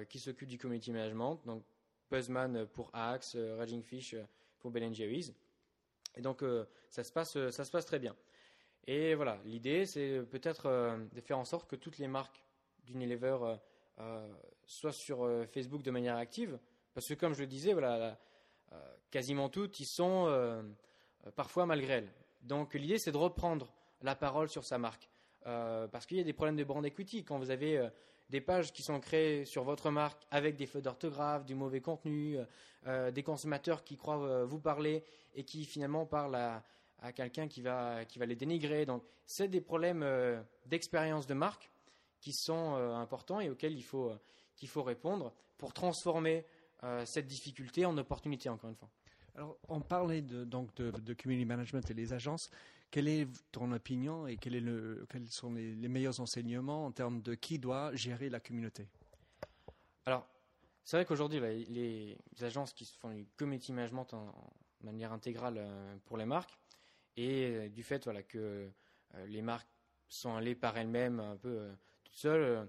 qui 0.09 0.19
s'occupent 0.19 0.49
du 0.49 0.59
community 0.59 0.92
management. 0.92 1.40
Donc, 1.45 1.64
Buzzman 2.11 2.66
pour 2.66 2.90
Axe, 2.92 3.37
Raging 3.37 3.83
Fish 3.83 4.14
pour 4.61 4.71
Ben 4.71 4.95
Jerry's. 4.95 5.33
Et 6.16 6.21
donc 6.21 6.42
euh, 6.42 6.64
ça, 6.88 7.02
se 7.04 7.12
passe, 7.12 7.50
ça 7.50 7.64
se 7.64 7.71
passe 7.71 7.87
très 7.87 7.99
bien. 7.99 8.14
Et 8.87 9.14
voilà, 9.14 9.40
l'idée 9.45 9.87
c'est 9.87 10.23
peut-être 10.31 10.66
euh, 10.66 10.99
de 11.12 11.21
faire 11.21 11.38
en 11.38 11.45
sorte 11.45 11.69
que 11.69 11.76
toutes 11.76 11.99
les 11.99 12.09
marques 12.09 12.45
d'Unilever 12.85 13.57
euh, 13.99 14.28
soient 14.66 14.92
sur 14.92 15.28
Facebook 15.49 15.83
de 15.83 15.90
manière 15.90 16.16
active. 16.16 16.59
Parce 16.95 17.09
que 17.09 17.15
comme 17.15 17.35
je 17.35 17.41
le 17.41 17.47
disais, 17.47 17.73
voilà, 17.73 18.19
quasiment 19.11 19.49
toutes, 19.49 19.81
ils 19.81 19.87
sont 19.87 20.65
parfois 21.37 21.67
malgré 21.67 21.95
elles. 21.95 22.13
Donc 22.43 22.75
l'idée, 22.75 22.99
c'est 22.99 23.13
de 23.13 23.17
reprendre 23.17 23.73
la 24.03 24.15
parole 24.15 24.49
sur 24.49 24.65
sa 24.65 24.79
marque. 24.79 25.09
parce 25.45 26.07
qu'il 26.07 26.19
y 26.19 26.21
a 26.21 26.25
des 26.25 26.33
problèmes 26.33 26.57
de 26.57 26.65
brand 26.65 26.85
equity. 26.85 27.25
Quand 27.25 27.39
vous 27.39 27.51
avez 27.51 27.89
des 28.29 28.41
pages 28.41 28.73
qui 28.73 28.83
sont 28.83 29.01
créées 29.01 29.45
sur 29.45 29.65
votre 29.65 29.91
marque 29.91 30.23
avec 30.31 30.57
des 30.57 30.67
fautes 30.67 30.85
d'orthographe, 30.85 31.45
du 31.45 31.55
mauvais 31.55 31.81
contenu, 31.81 32.37
des 32.87 33.23
consommateurs 33.23 33.85
qui 33.85 33.97
croient 33.97 34.45
vous 34.45 34.61
parler 34.61 35.05
et 35.35 35.45
qui 35.45 35.65
finalement 35.65 36.05
parlent 36.05 36.35
à, 36.35 36.63
à 37.03 37.13
quelqu'un 37.13 37.49
qui 37.49 37.61
va, 37.61 38.05
qui 38.05 38.19
va 38.19 38.27
les 38.27 38.37
dénigrer. 38.37 38.87
Donc, 38.87 39.03
c'est 39.27 39.49
des 39.49 39.61
problèmes 39.61 40.03
euh, 40.03 40.41
d'expérience 40.67 41.27
de 41.27 41.35
marque 41.35 41.71
qui 42.21 42.33
sont 42.33 42.77
euh, 42.77 42.95
importants 42.95 43.41
et 43.41 43.51
auxquels 43.51 43.77
il 43.77 43.83
faut, 43.83 44.11
euh, 44.11 44.21
qu'il 44.57 44.69
faut 44.69 44.83
répondre 44.83 45.35
pour 45.59 45.73
transformer 45.73 46.47
cette 47.05 47.27
difficulté 47.27 47.87
en 47.87 47.97
opportunité, 47.97 48.49
encore 48.49 48.71
une 48.71 48.77
fois. 48.77 48.91
Alors, 49.35 49.57
on 49.69 49.81
parlait 49.81 50.21
de, 50.21 50.45
donc 50.45 50.75
de, 50.75 51.15
community 51.15 51.47
management 51.47 51.91
et 51.91 51.95
les 51.95 52.12
agences. 52.12 52.51
Quelle 52.91 53.09
est 53.09 53.27
ton 53.51 53.73
opinion 53.73 54.27
et 54.27 54.37
quel 54.37 54.55
est 54.55 54.61
le, 54.61 55.07
quels 55.09 55.27
sont 55.29 55.55
les, 55.55 55.89
meilleurs 55.89 56.21
enseignements 56.21 56.85
en 56.85 56.93
termes 56.93 57.23
de 57.23 57.35
qui 57.35 57.59
doit 57.59 57.95
gérer 57.95 58.29
la 58.29 58.41
communauté? 58.41 58.89
Alors, 60.05 60.27
c'est 60.85 60.97
vrai 60.97 61.07
qu'aujourd'hui, 61.07 61.41
les, 61.41 62.19
agences 62.43 62.73
qui 62.73 62.85
font 62.85 63.11
du 63.11 63.27
community 63.37 63.73
management 63.73 64.12
en 64.12 64.35
manière 64.83 65.12
intégrale 65.12 65.65
pour 66.05 66.19
les 66.19 66.27
marques, 66.27 66.59
et 67.17 67.45
euh, 67.45 67.69
du 67.69 67.83
fait 67.83 68.05
voilà, 68.05 68.23
que 68.23 68.71
euh, 69.15 69.27
les 69.27 69.43
marques 69.43 69.69
sont 70.09 70.35
allées 70.35 70.55
par 70.55 70.77
elles-mêmes 70.77 71.21
un 71.21 71.37
peu 71.37 71.49
euh, 71.49 71.73
toutes 72.05 72.17
seules, 72.17 72.69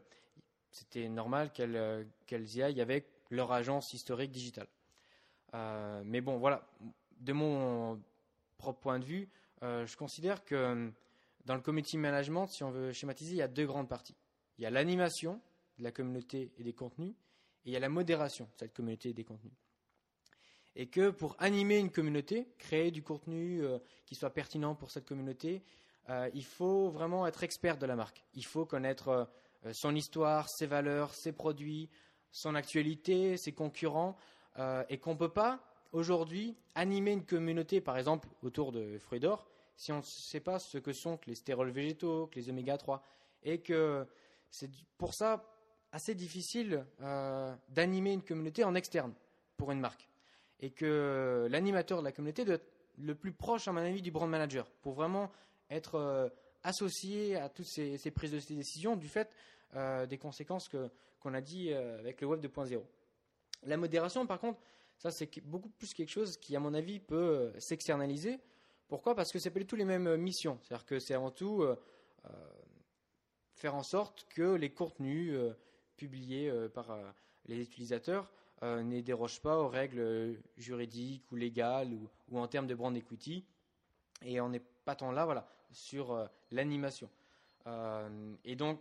c'était 0.71 1.07
normal 1.09 1.51
qu'elles 1.53 2.55
y 2.55 2.63
aillent 2.63 2.81
avec 2.81 3.07
leur 3.33 3.51
agence 3.51 3.93
historique 3.93 4.31
digitale. 4.31 4.67
mais 6.05 6.21
bon, 6.21 6.37
voilà, 6.37 6.67
de 7.19 7.33
mon 7.33 8.01
propre 8.57 8.79
point 8.79 8.99
de 8.99 9.05
vue, 9.05 9.29
je 9.61 9.95
considère 9.95 10.43
que 10.43 10.91
dans 11.45 11.55
le 11.55 11.61
community 11.61 11.97
management, 11.97 12.47
si 12.47 12.63
on 12.63 12.71
veut 12.71 12.91
schématiser, 12.91 13.31
il 13.31 13.37
y 13.37 13.41
a 13.41 13.47
deux 13.47 13.65
grandes 13.65 13.89
parties. 13.89 14.15
Il 14.57 14.63
y 14.63 14.65
a 14.65 14.69
l'animation 14.69 15.41
de 15.77 15.83
la 15.83 15.91
communauté 15.91 16.51
et 16.57 16.63
des 16.63 16.73
contenus, 16.73 17.13
et 17.65 17.69
il 17.69 17.73
y 17.73 17.75
a 17.75 17.79
la 17.79 17.89
modération 17.89 18.45
de 18.45 18.59
cette 18.59 18.73
communauté 18.73 19.09
et 19.09 19.13
des 19.13 19.23
contenus 19.23 19.53
et 20.75 20.87
que 20.87 21.09
pour 21.09 21.35
animer 21.39 21.77
une 21.77 21.91
communauté, 21.91 22.47
créer 22.57 22.91
du 22.91 23.03
contenu 23.03 23.63
euh, 23.63 23.77
qui 24.05 24.15
soit 24.15 24.31
pertinent 24.31 24.75
pour 24.75 24.91
cette 24.91 25.05
communauté, 25.05 25.63
euh, 26.09 26.29
il 26.33 26.43
faut 26.43 26.89
vraiment 26.89 27.27
être 27.27 27.43
expert 27.43 27.77
de 27.77 27.85
la 27.85 27.95
marque. 27.95 28.23
Il 28.33 28.45
faut 28.45 28.65
connaître 28.65 29.29
euh, 29.65 29.73
son 29.73 29.95
histoire, 29.95 30.49
ses 30.49 30.65
valeurs, 30.65 31.13
ses 31.13 31.31
produits, 31.31 31.89
son 32.33 32.55
actualité, 32.55 33.37
ses 33.37 33.53
concurrents, 33.53 34.17
et 34.89 34.97
qu'on 34.97 35.13
ne 35.13 35.17
peut 35.17 35.31
pas 35.31 35.61
aujourd'hui 35.93 36.57
animer 36.75 37.11
une 37.11 37.25
communauté, 37.25 37.79
par 37.79 37.97
exemple 37.97 38.27
autour 38.41 38.71
de 38.71 38.97
fruits 38.97 39.21
d'or, 39.21 39.47
si 39.77 39.91
on 39.91 39.97
ne 39.97 40.03
sait 40.03 40.41
pas 40.41 40.59
ce 40.59 40.77
que 40.77 40.91
sont 40.91 41.17
les 41.25 41.35
stérols 41.35 41.71
végétaux, 41.71 42.29
les 42.35 42.49
oméga 42.49 42.77
3, 42.77 43.01
et 43.43 43.61
que 43.61 44.05
c'est 44.49 44.69
pour 44.97 45.13
ça 45.13 45.43
assez 45.91 46.15
difficile 46.15 46.85
d'animer 47.69 48.13
une 48.13 48.23
communauté 48.23 48.63
en 48.63 48.75
externe 48.75 49.13
pour 49.55 49.71
une 49.71 49.79
marque. 49.79 50.09
Et 50.59 50.71
que 50.71 51.47
l'animateur 51.49 51.99
de 51.99 52.03
la 52.03 52.11
communauté 52.11 52.45
doit 52.45 52.55
être 52.55 52.67
le 52.97 53.15
plus 53.15 53.31
proche, 53.31 53.67
à 53.67 53.71
mon 53.71 53.81
avis, 53.81 54.01
du 54.01 54.11
brand 54.11 54.29
manager 54.29 54.69
pour 54.81 54.93
vraiment 54.93 55.31
être 55.69 55.95
euh, 55.95 56.29
associé 56.63 57.35
à 57.35 57.49
toutes 57.49 57.65
ces, 57.65 58.11
prises 58.11 58.31
de 58.31 58.55
décisions 58.55 58.95
du 58.95 59.07
fait 59.07 59.29
euh, 59.75 60.05
des 60.05 60.17
conséquences 60.17 60.69
qu'on 61.23 61.33
a 61.33 61.41
dit 61.41 61.71
euh, 61.71 61.99
avec 61.99 62.21
le 62.21 62.27
web 62.27 62.43
2.0. 62.45 62.81
La 63.63 63.77
modération, 63.77 64.27
par 64.27 64.39
contre, 64.39 64.59
ça 64.97 65.09
c'est 65.09 65.39
beaucoup 65.41 65.69
plus 65.69 65.93
quelque 65.93 66.09
chose 66.09 66.37
qui, 66.37 66.55
à 66.55 66.59
mon 66.59 66.73
avis, 66.73 66.99
peut 66.99 67.51
s'externaliser. 67.57 68.39
Pourquoi? 68.87 69.15
Parce 69.15 69.31
que 69.31 69.39
c'est 69.39 69.49
pas 69.49 69.59
du 69.59 69.65
tout 69.65 69.75
les 69.75 69.85
mêmes 69.85 70.17
missions. 70.17 70.59
C'est-à-dire 70.61 70.85
que 70.85 70.99
c'est 70.99 71.13
avant 71.13 71.31
tout 71.31 71.65
faire 73.53 73.73
en 73.73 73.83
sorte 73.83 74.27
que 74.29 74.53
les 74.55 74.69
contenus 74.69 75.35
publiés 75.95 76.51
par 76.73 76.95
les 77.45 77.61
utilisateurs 77.61 78.29
euh, 78.63 78.81
ne 78.81 79.01
déroge 79.01 79.41
pas 79.41 79.57
aux 79.57 79.67
règles 79.67 80.39
juridiques 80.55 81.29
ou 81.31 81.35
légales 81.35 81.93
ou, 82.31 82.39
en 82.39 82.47
termes 82.47 82.67
de 82.67 82.75
brand 82.75 82.95
equity. 82.95 83.43
Et 84.23 84.39
on 84.39 84.47
n'est 84.47 84.61
pas 84.85 84.95
tant 84.95 85.11
là 85.11 85.25
voilà, 85.25 85.49
sur 85.71 86.13
euh, 86.13 86.25
l'animation. 86.51 87.09
Euh, 87.67 88.33
et 88.45 88.55
donc, 88.55 88.79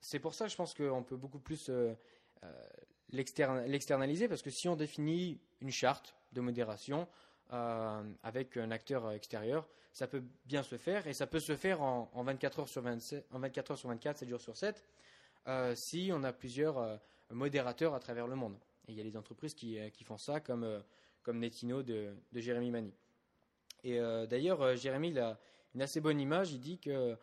c'est 0.00 0.18
pour 0.18 0.34
ça, 0.34 0.48
je 0.48 0.56
pense 0.56 0.74
qu'on 0.74 1.02
peut 1.02 1.16
beaucoup 1.16 1.38
plus 1.38 1.70
l'externaliser, 3.10 4.28
parce 4.28 4.42
que 4.42 4.50
si 4.50 4.68
on 4.68 4.76
définit 4.76 5.40
une 5.60 5.70
charte 5.70 6.14
de 6.32 6.40
modération 6.40 7.08
avec 7.50 8.56
un 8.56 8.70
acteur 8.70 9.12
extérieur, 9.12 9.66
ça 9.92 10.06
peut 10.06 10.22
bien 10.44 10.62
se 10.62 10.76
faire, 10.76 11.06
et 11.06 11.14
ça 11.14 11.26
peut 11.26 11.40
se 11.40 11.56
faire 11.56 11.82
en, 11.82 12.22
24 12.22 12.60
heures 12.60 12.68
sur 12.68 12.82
27, 12.82 13.26
en 13.32 13.38
24 13.38 13.70
heures 13.72 13.78
sur 13.78 13.88
24, 13.88 14.18
7 14.18 14.28
jours 14.28 14.40
sur 14.40 14.56
7, 14.56 14.84
si 15.74 16.10
on 16.12 16.22
a 16.24 16.32
plusieurs 16.32 17.00
modérateurs 17.30 17.94
à 17.94 18.00
travers 18.00 18.26
le 18.26 18.36
monde. 18.36 18.56
Et 18.88 18.92
il 18.92 18.98
y 18.98 19.00
a 19.00 19.04
des 19.04 19.16
entreprises 19.16 19.54
qui, 19.54 19.78
euh, 19.78 19.88
font 20.04 20.18
ça, 20.18 20.40
comme, 20.40 20.64
euh, 20.64 20.80
Netino 21.32 21.82
de, 21.82 22.14
Jérémy 22.34 22.70
Mani. 22.70 22.94
Et 23.82 23.98
euh, 23.98 24.26
d'ailleurs, 24.26 24.76
Jérémy 24.76 25.18
a 25.18 25.38
une 25.74 25.82
assez 25.82 26.00
bonne 26.00 26.20
image. 26.20 26.52
Il 26.52 26.60
dit 26.60 26.78
que 26.78 27.16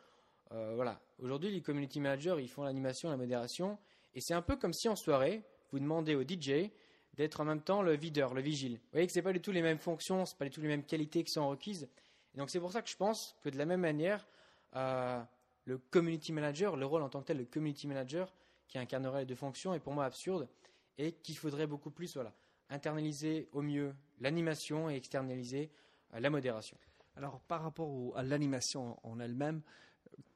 voilà, 0.76 1.02
aujourd'hui, 1.20 1.52
les 1.52 1.62
community 1.62 2.00
managers, 2.00 2.36
ils 2.40 2.50
font 2.50 2.64
l'animation, 2.64 3.10
la 3.10 3.18
modération. 3.18 3.78
Et 4.14 4.22
c'est 4.22 4.34
un 4.34 4.42
peu 4.42 4.56
comme 4.56 4.74
si 4.74 4.88
en 4.88 4.96
soirée, 4.96 5.44
vous 5.72 5.80
demandez 5.80 6.16
au 6.16 6.22
DJ 6.22 6.70
d'être 7.16 7.42
en 7.42 7.46
même 7.46 7.62
temps 7.62 7.82
le 7.82 7.96
videur, 7.96 8.34
le 8.34 8.42
vigile. 8.42 8.74
Vous 8.74 8.90
voyez 8.94 9.08
que 9.08 9.14
ce 9.14 9.20
n'est 9.20 9.24
pas 9.24 9.34
du 9.34 9.42
tout 9.42 9.52
les 9.52 9.62
mêmes 9.62 9.80
fonctions, 9.80 10.26
ce 10.26 10.36
pas 10.36 10.46
du 10.46 10.52
tout 10.52 10.62
les 10.62 10.68
mêmes 10.68 10.84
qualités 10.84 11.24
qui 11.24 11.32
sont 11.32 11.48
requises. 11.48 11.88
Et 12.34 12.38
donc 12.38 12.50
c'est 12.50 12.60
pour 12.60 12.72
ça 12.72 12.82
que 12.82 12.90
je 12.90 12.96
pense 12.96 13.36
que 13.44 13.50
de 13.50 13.58
la 13.58 13.66
même 13.66 13.82
manière, 13.82 14.28
le 14.74 15.78
community 15.90 16.32
manager, 16.32 16.76
le 16.76 16.86
rôle 16.86 17.02
en 17.02 17.10
tant 17.10 17.22
que 17.22 17.28
tel, 17.28 17.38
le 17.38 17.46
community 17.46 17.88
manager, 17.88 18.34
qui 18.68 18.78
incarnerait 18.78 19.22
les 19.22 19.26
deux 19.26 19.36
fonctions, 19.36 19.74
est 19.74 19.80
pour 19.80 19.94
moi 19.94 20.06
absurde 20.06 20.48
et 20.98 21.12
qu'il 21.12 21.38
faudrait 21.38 21.68
beaucoup 21.68 21.92
plus 21.92 22.14
voilà, 22.16 22.34
internaliser 22.70 23.48
au 23.52 23.62
mieux 23.62 23.94
l'animation 24.20 24.90
et 24.90 24.96
externaliser 24.96 25.72
euh, 26.14 26.20
la 26.20 26.30
modération. 26.30 26.78
Alors 27.16 27.40
par 27.42 27.64
rapport 27.64 28.18
à 28.18 28.24
l'animation 28.24 29.00
en 29.04 29.20
elle-même, 29.20 29.62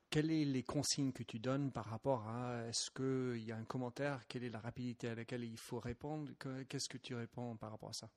quelles 0.10 0.26
sont 0.26 0.52
les 0.52 0.64
consignes 0.64 1.12
que 1.12 1.24
tu 1.24 1.40
donnes 1.40 1.72
par 1.72 1.86
rapport 1.86 2.28
à 2.28 2.66
est-ce 2.68 2.92
qu'il 2.92 3.44
y 3.44 3.52
a 3.52 3.58
un 3.58 3.66
commentaire, 3.66 4.26
quelle 4.28 4.44
est 4.44 4.50
la 4.50 4.60
rapidité 4.60 5.10
à 5.10 5.16
laquelle 5.16 5.44
il 5.44 5.58
faut 5.58 5.80
répondre 5.80 6.32
Qu'est-ce 6.68 6.90
que 6.90 6.98
tu 6.98 7.16
réponds 7.16 7.56
par 7.58 7.72
rapport 7.72 7.90
à 7.90 7.94
ça? 7.94 8.10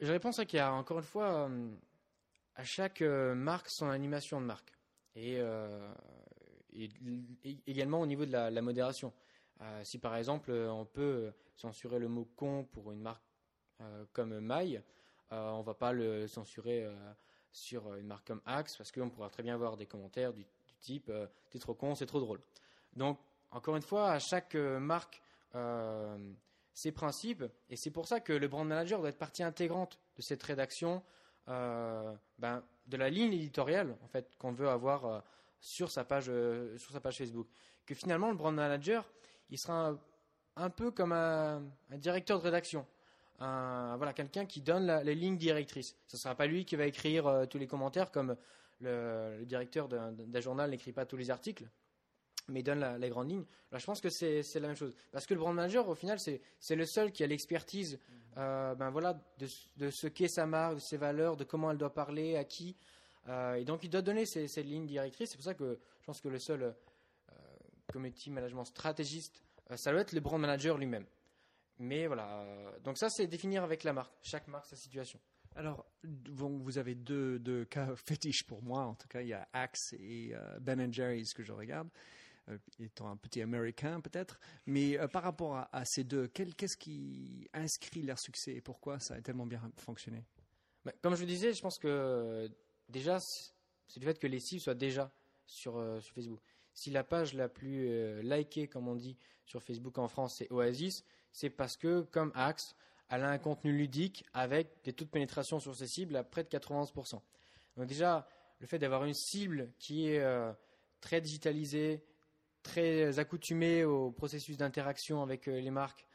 Je 0.00 0.10
réponds 0.10 0.30
à 0.30 0.44
qu'il 0.44 0.58
y 0.58 0.60
a 0.60 0.72
encore 0.72 0.98
une 0.98 1.04
fois 1.04 1.48
euh, 1.48 1.74
à 2.56 2.64
chaque 2.64 3.02
euh, 3.02 3.34
marque 3.34 3.68
son 3.68 3.88
animation 3.88 4.40
de 4.40 4.46
marque 4.46 4.72
et, 5.16 5.40
également 7.66 8.00
au 8.00 8.06
niveau 8.06 8.26
de 8.26 8.32
la 8.32 8.62
modération. 8.62 9.12
Euh, 9.60 9.84
si 9.84 9.98
par 9.98 10.16
exemple 10.16 10.50
euh, 10.50 10.70
on 10.70 10.84
peut 10.84 11.32
censurer 11.54 11.98
le 11.98 12.08
mot 12.08 12.28
con 12.36 12.64
pour 12.64 12.90
une 12.90 13.00
marque 13.00 13.22
euh, 13.80 14.04
comme 14.12 14.40
Maille, 14.40 14.82
on 15.30 15.58
ne 15.58 15.64
va 15.64 15.74
pas 15.74 15.92
le 15.92 16.28
censurer 16.28 16.86
sur 17.54 17.94
une 17.94 18.06
marque 18.06 18.26
comme 18.26 18.42
Axe 18.44 18.76
parce 18.76 18.92
qu'on 18.92 19.08
pourra 19.08 19.30
très 19.30 19.42
bien 19.42 19.54
avoir 19.54 19.76
des 19.76 19.86
commentaires 19.86 20.32
du, 20.32 20.44
type 20.80 21.10
t'es 21.50 21.58
trop 21.58 21.72
con, 21.72 21.94
c'est 21.94 22.04
trop 22.04 22.20
drôle. 22.20 22.40
Donc 22.94 23.18
encore 23.50 23.76
une 23.76 23.82
fois, 23.82 24.10
à 24.10 24.18
chaque 24.18 24.54
marque 24.54 25.22
ses 26.74 26.92
principes 26.92 27.44
et 27.70 27.76
c'est 27.76 27.90
pour 27.90 28.06
ça 28.06 28.20
que 28.20 28.32
le 28.32 28.48
brand 28.48 28.66
manager 28.66 28.98
doit 28.98 29.08
être 29.08 29.18
partie 29.18 29.42
intégrante 29.42 29.98
de 30.16 30.22
cette 30.22 30.42
rédaction, 30.42 31.02
ben, 31.46 32.62
de 32.86 32.96
la 32.96 33.08
ligne 33.08 33.32
éditoriale 33.32 33.96
en 34.02 34.08
fait 34.08 34.36
qu'on 34.36 34.52
veut 34.52 34.68
avoir 34.68 35.22
sur 35.60 35.90
sa 35.90 36.04
page 36.04 36.30
sur 36.76 36.92
sa 36.92 37.00
page 37.00 37.16
Facebook. 37.16 37.46
Que 37.86 37.94
finalement 37.94 38.28
le 38.30 38.36
brand 38.36 38.54
manager 38.54 39.08
il 39.50 39.58
sera 39.58 39.96
un, 40.56 40.70
peu 40.70 40.90
comme 40.90 41.12
un, 41.12 41.62
directeur 41.92 42.38
de 42.38 42.44
rédaction. 42.44 42.86
Voilà, 43.38 44.12
quelqu'un 44.12 44.46
qui 44.46 44.60
donne 44.60 45.00
les 45.02 45.14
lignes 45.14 45.36
directrices. 45.36 45.96
Ce 46.06 46.16
ne 46.16 46.20
sera 46.20 46.34
pas 46.34 46.46
lui 46.46 46.64
qui 46.64 46.76
va 46.76 46.86
écrire 46.86 47.26
euh, 47.26 47.46
tous 47.46 47.58
les 47.58 47.66
commentaires 47.66 48.10
comme 48.10 48.36
le, 48.80 49.44
directeur 49.44 49.88
d'un 49.88 50.40
journal 50.40 50.70
n'écrit 50.70 50.92
pas 50.92 51.06
tous 51.06 51.16
les 51.16 51.30
articles, 51.30 51.68
mais 52.48 52.62
donne 52.62 52.96
les 52.98 53.08
grandes 53.08 53.30
lignes. 53.30 53.44
Là, 53.72 53.78
je 53.78 53.86
pense 53.86 54.00
que 54.00 54.10
c'est 54.10 54.42
la 54.54 54.68
même 54.68 54.76
chose. 54.76 54.94
Parce 55.12 55.26
que 55.26 55.34
le 55.34 55.40
brand 55.40 55.54
manager, 55.54 55.88
au 55.88 55.94
final, 55.94 56.18
c'est 56.18 56.76
le 56.76 56.86
seul 56.86 57.12
qui 57.12 57.24
a 57.24 57.26
l'expertise 57.26 57.98
euh, 58.36 58.74
ben 58.74 58.90
voilà, 58.90 59.16
de, 59.38 59.90
ce 59.90 60.06
qu'est 60.08 60.28
sa 60.28 60.44
marque, 60.44 60.74
de 60.74 60.80
ses 60.80 60.96
valeurs, 60.96 61.36
de 61.36 61.44
comment 61.44 61.70
elle 61.70 61.78
doit 61.78 61.94
parler, 61.94 62.36
à 62.36 62.44
qui. 62.44 62.76
Euh, 63.28 63.54
et 63.54 63.64
donc, 63.64 63.84
il 63.84 63.90
doit 63.90 64.02
donner 64.02 64.26
ces, 64.26 64.48
ces 64.48 64.62
lignes 64.62 64.86
directrices. 64.86 65.30
C'est 65.30 65.36
pour 65.36 65.44
ça 65.44 65.54
que 65.54 65.78
je 66.00 66.04
pense 66.04 66.20
que 66.20 66.28
le 66.28 66.38
seul 66.38 66.74
community 67.92 68.30
management 68.30 68.64
stratégiste, 68.64 69.42
ça 69.76 69.92
doit 69.92 70.00
être 70.00 70.12
le 70.12 70.20
brand 70.20 70.40
manager 70.40 70.78
lui-même. 70.78 71.06
Mais 71.78 72.06
voilà, 72.06 72.40
euh, 72.40 72.78
donc 72.80 72.98
ça 72.98 73.10
c'est 73.10 73.26
définir 73.26 73.64
avec 73.64 73.82
la 73.84 73.92
marque, 73.92 74.12
chaque 74.22 74.46
marque 74.48 74.66
sa 74.66 74.76
situation. 74.76 75.18
Alors, 75.56 75.86
vous 76.02 76.78
avez 76.78 76.94
deux, 76.94 77.64
cas 77.66 77.94
fétiches 77.96 78.44
pour 78.44 78.62
moi. 78.62 78.82
En 78.82 78.94
tout 78.94 79.06
cas, 79.06 79.20
il 79.20 79.28
y 79.28 79.32
a 79.32 79.48
Axe 79.52 79.94
et 79.98 80.32
euh, 80.34 80.58
Ben 80.60 80.92
Jerry's 80.92 81.32
que 81.32 81.44
je 81.44 81.52
regarde. 81.52 81.88
étant 82.80 83.08
un 83.08 83.16
petit 83.16 83.40
américain 83.40 84.00
peut-être. 84.00 84.40
Mais 84.66 84.98
par 85.08 85.22
rapport 85.22 85.66
à, 85.70 85.84
ces 85.84 86.04
deux, 86.04 86.26
qu'est-ce 86.28 86.76
qui 86.76 87.48
inscrit 87.52 88.02
leur 88.02 88.18
succès 88.18 88.54
et 88.54 88.60
pourquoi 88.60 88.98
ça 88.98 89.14
a 89.14 89.20
tellement 89.20 89.46
bien 89.46 89.60
fonctionné? 89.76 90.24
Bah, 90.84 90.92
Comme 91.02 91.14
je 91.14 91.20
vous 91.20 91.26
disais, 91.26 91.52
je 91.52 91.62
pense 91.62 91.78
que 91.78 92.50
déjà, 92.88 93.20
c'est 93.20 94.00
le 94.00 94.06
fait 94.06 94.18
que 94.18 94.26
les 94.26 94.40
cibles 94.40 94.60
soient 94.60 94.74
déjà 94.74 95.12
sur, 95.46 95.74
sur 96.02 96.14
Facebook. 96.14 96.40
Si 96.72 96.90
la 96.90 97.04
page 97.04 97.32
la 97.32 97.48
plus 97.48 98.22
likée, 98.22 98.66
comme 98.66 98.88
on 98.88 98.96
dit, 98.96 99.16
sur 99.44 99.62
Facebook 99.62 99.98
en 99.98 100.08
France, 100.08 100.36
c'est 100.38 100.50
Oasis, 100.50 101.04
c'est 101.34 101.50
parce 101.50 101.76
que, 101.76 102.02
comme 102.12 102.30
Axe, 102.36 102.76
elle 103.10 103.22
a 103.22 103.28
un 103.28 103.38
contenu 103.38 103.76
ludique 103.76 104.24
avec 104.32 104.68
des 104.84 104.92
taux 104.92 105.04
de 105.04 105.10
pénétration 105.10 105.58
sur 105.58 105.74
ses 105.74 105.88
cibles 105.88 106.14
à 106.16 106.22
près 106.22 106.44
de 106.44 106.48
91%. 106.48 107.20
Donc 107.76 107.86
déjà, 107.86 108.26
le 108.60 108.68
fait 108.68 108.78
d'avoir 108.78 109.04
une 109.04 109.14
cible 109.14 109.72
qui 109.80 110.08
est 110.08 110.20
euh, 110.20 110.52
très 111.00 111.20
digitalisée, 111.20 112.04
très 112.62 113.18
accoutumée 113.18 113.84
au 113.84 114.12
processus 114.12 114.56
d'interaction 114.56 115.24
avec 115.24 115.48
euh, 115.48 115.60
les 115.60 115.72
marques, 115.72 116.06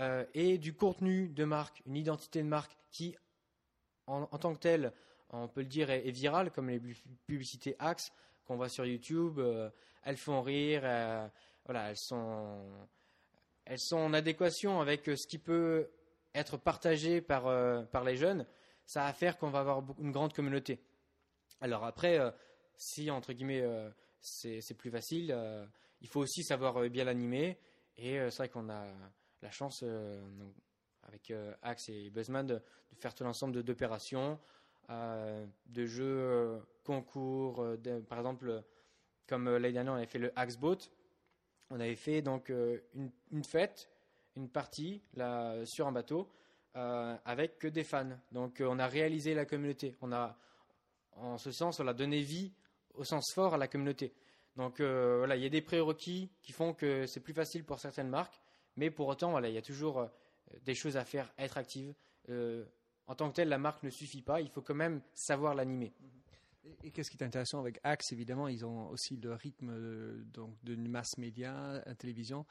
euh, 0.00 0.26
et 0.34 0.58
du 0.58 0.74
contenu 0.74 1.28
de 1.28 1.44
marque, 1.44 1.80
une 1.86 1.96
identité 1.96 2.42
de 2.42 2.48
marque 2.48 2.76
qui, 2.90 3.14
en, 4.08 4.26
tant 4.26 4.52
que 4.52 4.60
telle, 4.60 4.92
on 5.30 5.46
peut 5.46 5.60
le 5.60 5.68
dire, 5.68 5.90
est, 5.90 6.10
virale, 6.10 6.50
comme 6.50 6.70
les 6.70 6.82
publicités 7.26 7.76
Axe 7.78 8.12
qu'on 8.44 8.56
voit 8.56 8.68
sur 8.68 8.84
YouTube. 8.84 9.40
elles 10.02 10.16
font 10.16 10.42
rire, 10.42 10.82
voilà, 11.64 11.90
elles 11.90 11.96
sont, 11.96 12.88
elles 13.66 13.80
sont 13.80 13.96
en 13.96 14.14
adéquation 14.14 14.80
avec 14.80 15.04
ce 15.04 15.26
qui 15.26 15.38
peut 15.38 15.90
être 16.34 16.56
partagé 16.56 17.20
par, 17.20 17.46
euh, 17.48 17.82
par 17.82 18.04
les 18.04 18.16
jeunes, 18.16 18.46
ça 18.86 19.04
va 19.04 19.12
faire 19.12 19.36
qu'on 19.36 19.50
va 19.50 19.60
avoir 19.60 19.82
une 19.98 20.12
grande 20.12 20.32
communauté. 20.32 20.80
Alors 21.60 21.84
après, 21.84 22.18
euh, 22.18 22.30
si 22.76 23.10
entre 23.10 23.32
guillemets 23.32 23.62
euh, 23.62 23.90
c'est 24.20 24.76
plus 24.76 24.90
facile, 24.90 25.36
il 26.00 26.08
faut 26.08 26.20
aussi 26.20 26.42
savoir 26.42 26.88
bien 26.88 27.04
l'animer. 27.04 27.58
Et 27.96 28.18
c'est 28.30 28.36
vrai 28.38 28.48
qu'on 28.48 28.68
a 28.68 28.84
la 29.40 29.50
chance 29.50 29.84
avec 31.04 31.32
Axe 31.62 31.88
et 31.88 32.10
Buzzman 32.10 32.46
de, 32.46 32.60
faire 32.98 33.14
tout 33.14 33.22
l'ensemble 33.22 33.62
d'opérations, 33.62 34.38
de 34.88 35.86
jeux 35.86 36.60
concours, 36.82 37.64
par 38.08 38.18
exemple 38.18 38.64
comme 39.28 39.48
l'année 39.48 39.72
dernière 39.72 39.92
on 39.92 39.96
avait 39.96 40.06
fait 40.06 40.18
le 40.18 40.32
Axe 40.34 40.56
Boat, 40.56 40.78
on 41.70 41.80
avait 41.80 41.96
fait 41.96 42.22
donc 42.22 42.48
une, 42.48 43.10
une 43.32 43.44
fête 43.44 43.90
une 44.36 44.48
partie 44.48 45.02
sur 45.64 45.86
un 45.86 45.92
bateau 45.92 46.30
euh, 46.76 47.16
avec 47.24 47.58
que 47.58 47.68
des 47.68 47.84
fans. 47.84 48.18
Donc 48.32 48.60
euh, 48.60 48.68
on 48.68 48.78
a 48.78 48.86
réalisé 48.86 49.34
la 49.34 49.46
communauté. 49.46 49.96
On 50.02 50.12
a, 50.12 50.36
en 51.12 51.38
ce 51.38 51.50
sens, 51.50 51.80
on 51.80 51.86
a 51.88 51.94
donné 51.94 52.20
vie 52.20 52.52
au 52.94 53.04
sens 53.04 53.32
fort 53.32 53.54
à 53.54 53.58
la 53.58 53.66
communauté. 53.66 54.14
Donc 54.56 54.80
euh, 54.80 55.16
voilà, 55.18 55.36
il 55.36 55.42
y 55.42 55.46
a 55.46 55.48
des 55.48 55.62
prérequis 55.62 56.30
qui 56.42 56.52
font 56.52 56.74
que 56.74 57.06
c'est 57.06 57.20
plus 57.20 57.32
facile 57.32 57.64
pour 57.64 57.78
certaines 57.78 58.08
marques, 58.08 58.40
mais 58.76 58.90
pour 58.90 59.08
autant, 59.08 59.38
il 59.42 59.52
y 59.52 59.58
a 59.58 59.62
toujours 59.62 60.06
des 60.64 60.74
choses 60.74 60.96
à 60.96 61.04
faire, 61.04 61.32
être 61.38 61.56
active. 61.56 61.94
en 63.06 63.14
tant 63.14 63.30
que 63.30 63.36
tel, 63.36 63.48
la 63.48 63.58
marque 63.58 63.82
ne 63.82 63.90
suffit 63.90 64.22
pas. 64.22 64.40
Il 64.40 64.50
faut 64.50 64.62
quand 64.62 64.74
même 64.74 65.00
savoir 65.14 65.54
l'animer. 65.54 65.92
Et 66.82 66.90
qu'est-ce 66.90 67.10
qui 67.10 67.16
est 67.16 67.24
intéressant 67.24 67.60
avec 67.60 67.78
Axe 67.84 68.12
Évidemment, 68.12 68.48
ils 68.48 68.64
ont 68.64 68.88
aussi 68.90 69.16
le 69.16 69.34
rythme 69.34 69.72
donc, 70.32 70.54
de 70.64 70.74
mass 70.74 71.18
média, 71.18 71.82
télévision 71.98 72.46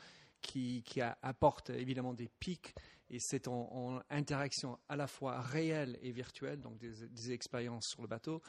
qui, 0.45 1.01
apporte 1.21 1.69
évidemment 1.71 2.13
des 2.13 2.29
pics 2.39 2.73
et 3.09 3.19
c'est 3.19 3.47
en, 3.47 4.01
interaction 4.09 4.79
à 4.89 4.95
la 4.95 5.07
fois 5.07 5.41
réelle 5.41 5.97
et 6.01 6.11
virtuelle, 6.11 6.59
donc 6.59 6.77
des, 6.77 7.31
expériences 7.31 7.87
sur 7.87 8.01
le 8.01 8.07
bateau 8.07 8.41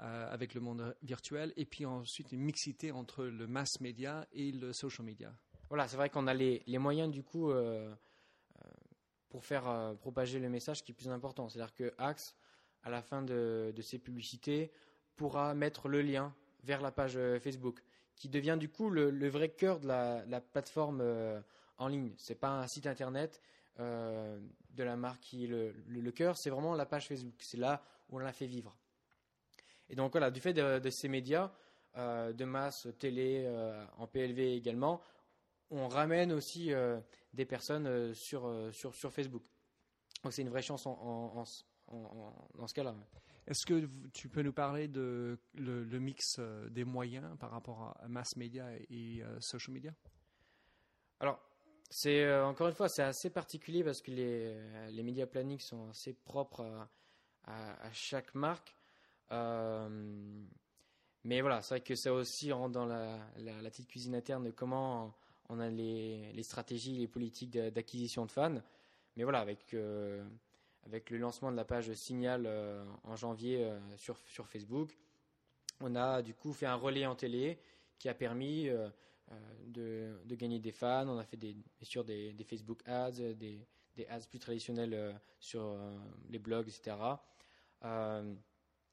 euh, 0.00 0.32
avec 0.32 0.54
le 0.54 0.60
monde 0.60 0.94
virtuel, 1.02 1.52
et 1.56 1.64
puis 1.64 1.86
ensuite 1.86 2.32
une 2.32 2.40
mixité 2.40 2.92
entre 2.92 3.24
le 3.24 3.46
mass 3.46 3.80
media 3.80 4.26
et 4.32 4.52
le 4.52 4.72
social 4.72 5.04
media. 5.04 5.34
Voilà, 5.68 5.88
c'est 5.88 5.96
vrai 5.96 6.10
qu'on 6.10 6.26
a 6.26 6.34
les, 6.34 6.62
moyens 6.78 7.10
du 7.10 7.22
coup 7.22 7.50
euh, 7.50 7.92
euh, 8.58 8.68
pour 9.28 9.44
faire 9.44 9.94
propager 10.00 10.38
le 10.38 10.48
message 10.48 10.84
qui 10.84 10.92
est 10.92 10.94
plus 10.94 11.08
important. 11.08 11.48
C'est-à-dire 11.48 11.74
que 11.74 11.92
Axe, 11.98 12.36
à 12.84 12.90
la 12.90 13.02
fin 13.02 13.22
de, 13.22 13.72
de 13.74 13.82
ses 13.82 13.98
publicités, 13.98 14.70
pourra 15.16 15.54
mettre 15.54 15.88
le 15.88 16.02
lien 16.02 16.34
vers 16.62 16.80
la 16.80 16.90
page 16.90 17.18
Facebook 17.40 17.82
qui 18.16 18.28
devient 18.28 18.56
du 18.58 18.68
coup 18.68 18.90
le, 18.90 19.28
vrai 19.28 19.50
cœur 19.50 19.78
de 19.78 19.86
la, 19.86 20.40
plateforme 20.40 21.00
euh, 21.02 21.40
en 21.78 21.88
ligne. 21.88 22.12
Ce 22.16 22.32
n'est 22.32 22.38
pas 22.38 22.48
un 22.48 22.66
site 22.66 22.86
internet 22.86 23.40
euh, 23.78 24.40
de 24.70 24.82
la 24.82 24.96
marque 24.96 25.20
qui 25.20 25.44
est 25.44 25.48
le, 25.48 26.10
cœur, 26.12 26.36
c'est 26.36 26.50
vraiment 26.50 26.74
la 26.74 26.86
page 26.86 27.06
Facebook. 27.06 27.34
C'est 27.38 27.58
là 27.58 27.82
où 28.08 28.16
on 28.16 28.18
la 28.18 28.32
fait 28.32 28.46
vivre. 28.46 28.74
Et 29.88 29.94
donc 29.94 30.12
voilà, 30.12 30.30
du 30.30 30.40
fait 30.40 30.54
de, 30.54 30.90
ces 30.90 31.08
médias 31.08 31.52
euh, 31.96 32.32
de 32.32 32.44
masse, 32.44 32.88
télé, 32.98 33.46
en 33.98 34.06
PLV 34.06 34.56
également, 34.56 35.00
on 35.70 35.88
ramène 35.88 36.32
aussi 36.32 36.72
des 37.34 37.44
personnes 37.44 38.14
sur, 38.14 38.50
sur, 38.72 38.94
sur 38.94 39.12
Facebook. 39.12 39.44
Donc 40.22 40.32
c'est 40.32 40.42
une 40.42 40.48
vraie 40.48 40.62
chance 40.62 40.86
en, 40.86 41.44
dans 42.54 42.66
ce 42.66 42.74
cas-là. 42.74 42.94
Est-ce 43.46 43.64
que 43.64 43.88
tu 44.12 44.28
peux 44.28 44.42
nous 44.42 44.52
parler 44.52 44.88
de 44.88 45.38
le, 45.54 45.98
mix 46.00 46.36
euh, 46.38 46.68
des 46.68 46.84
moyens 46.84 47.38
par 47.38 47.52
rapport 47.52 47.96
à 48.00 48.08
mass 48.08 48.34
media 48.36 48.66
et 48.90 49.22
euh, 49.22 49.40
social 49.40 49.72
media? 49.72 49.94
Alors, 51.20 51.40
c'est 51.88 52.24
euh, 52.24 52.44
encore 52.44 52.66
une 52.66 52.74
fois, 52.74 52.88
c'est 52.88 53.04
assez 53.04 53.30
particulier 53.30 53.84
parce 53.84 54.02
que 54.02 54.10
les, 54.10 54.90
les 54.90 55.02
médias 55.04 55.26
planning 55.26 55.60
sont 55.60 55.90
assez 55.90 56.12
propres 56.12 56.88
à, 57.44 57.92
chaque 57.92 58.34
marque. 58.34 58.74
mais 59.30 59.38
voilà, 61.40 61.62
c'est 61.62 61.76
vrai 61.76 61.82
que 61.82 61.94
ça 61.94 62.12
aussi 62.12 62.50
rentre 62.50 62.72
dans 62.72 62.86
la, 62.86 63.16
la, 63.36 63.70
petite 63.70 63.86
cuisine 63.86 64.16
interne 64.16 64.42
de 64.42 64.50
comment 64.50 65.14
on 65.48 65.60
a 65.60 65.70
les, 65.70 66.32
les 66.32 66.42
stratégies, 66.42 66.98
les 66.98 67.06
politiques 67.06 67.56
d'acquisition 67.56 68.26
de 68.26 68.32
fans. 68.32 68.60
Mais 69.16 69.22
voilà, 69.22 69.38
avec 69.38 69.76
avec 70.86 71.10
le 71.10 71.18
lancement 71.18 71.50
de 71.50 71.56
la 71.56 71.64
page 71.64 71.92
Signal 71.94 72.44
euh, 72.46 72.84
en 73.04 73.16
janvier 73.16 73.64
euh, 73.64 73.78
sur, 73.96 74.46
Facebook. 74.46 74.96
On 75.80 75.94
a 75.94 76.22
du 76.22 76.32
coup 76.32 76.52
fait 76.52 76.66
un 76.66 76.76
relais 76.76 77.06
en 77.06 77.16
télé 77.16 77.58
qui 77.98 78.08
a 78.08 78.14
permis 78.14 78.68
euh, 78.68 78.88
de, 79.66 80.34
gagner 80.34 80.60
des 80.60 80.72
fans. 80.72 81.08
On 81.08 81.18
a 81.18 81.24
fait 81.24 81.36
des, 81.36 81.52
bien 81.52 81.64
sûr 81.82 82.04
des, 82.04 82.34
Facebook 82.44 82.82
ads, 82.86 83.34
des, 83.34 83.66
ads 84.08 84.26
plus 84.30 84.38
traditionnels 84.38 85.20
sur 85.40 85.76
les 86.28 86.38
blogs, 86.38 86.68
etc. 86.68 86.96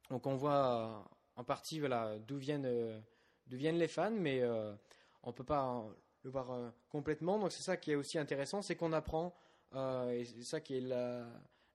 donc 0.10 0.28
on 0.28 0.36
voit 0.36 1.06
en 1.36 1.44
partie 1.44 1.82
d'où 2.28 2.38
viennent 2.38 2.98
les 3.48 3.88
fans, 3.88 4.12
mais 4.12 4.44
on 5.24 5.28
ne 5.28 5.34
peut 5.34 5.44
pas 5.44 5.86
le 6.24 6.30
voir 6.30 6.74
complètement. 6.90 7.38
Donc 7.38 7.52
c'est 7.52 7.64
ça 7.64 7.78
qui 7.78 7.92
est 7.92 7.96
aussi 7.96 8.18
intéressant, 8.18 8.62
c'est 8.62 8.76
qu'on 8.76 8.94
apprend, 8.94 9.34
et 9.74 10.24
c'est 10.26 10.44
ça 10.44 10.62
qui 10.62 10.78
est 10.78 10.82
la, 10.82 11.28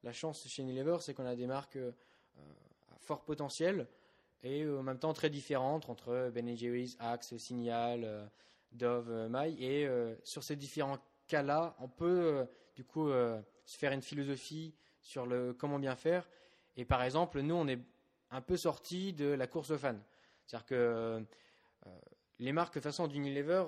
la 0.02 0.12
chance 0.12 0.46
chez 0.46 0.62
Unilever, 0.62 0.98
c'est 1.00 1.14
qu'on 1.14 1.26
a 1.26 1.34
des 1.34 1.46
marques 1.46 1.76
euh, 1.76 1.92
à 2.94 2.98
fort 2.98 3.24
potentiel 3.24 3.86
et 4.42 4.62
euh, 4.62 4.78
en 4.78 4.82
même 4.82 4.98
temps 4.98 5.12
très 5.12 5.30
différentes 5.30 5.88
entre 5.88 6.30
Ben 6.32 6.56
Jerry's, 6.56 6.96
Axe, 7.00 7.36
Signal, 7.36 8.02
euh, 8.04 8.26
Dove, 8.72 9.28
My. 9.30 9.56
Et 9.62 9.88
sur 10.24 10.42
ces 10.44 10.54
différents 10.54 10.98
cas-là, 11.26 11.74
on 11.80 11.88
peut 11.88 12.46
du 12.76 12.84
coup 12.84 13.08
se 13.08 13.78
faire 13.78 13.92
une 13.92 14.02
philosophie 14.02 14.74
sur 15.00 15.24
le 15.24 15.54
comment 15.54 15.78
bien 15.78 15.96
faire. 15.96 16.28
Et 16.76 16.84
par 16.84 17.02
exemple, 17.02 17.40
nous, 17.40 17.54
on 17.54 17.66
est 17.66 17.80
un 18.30 18.42
peu 18.42 18.58
sorti 18.58 19.14
de 19.14 19.24
la 19.24 19.46
course 19.46 19.70
aux 19.70 19.78
fans. 19.78 19.96
C'est-à-dire 20.44 20.66
que 20.66 21.24
les 22.40 22.52
marques, 22.52 22.74
de 22.74 22.80
façon 22.80 23.06
d'Unilever, 23.06 23.64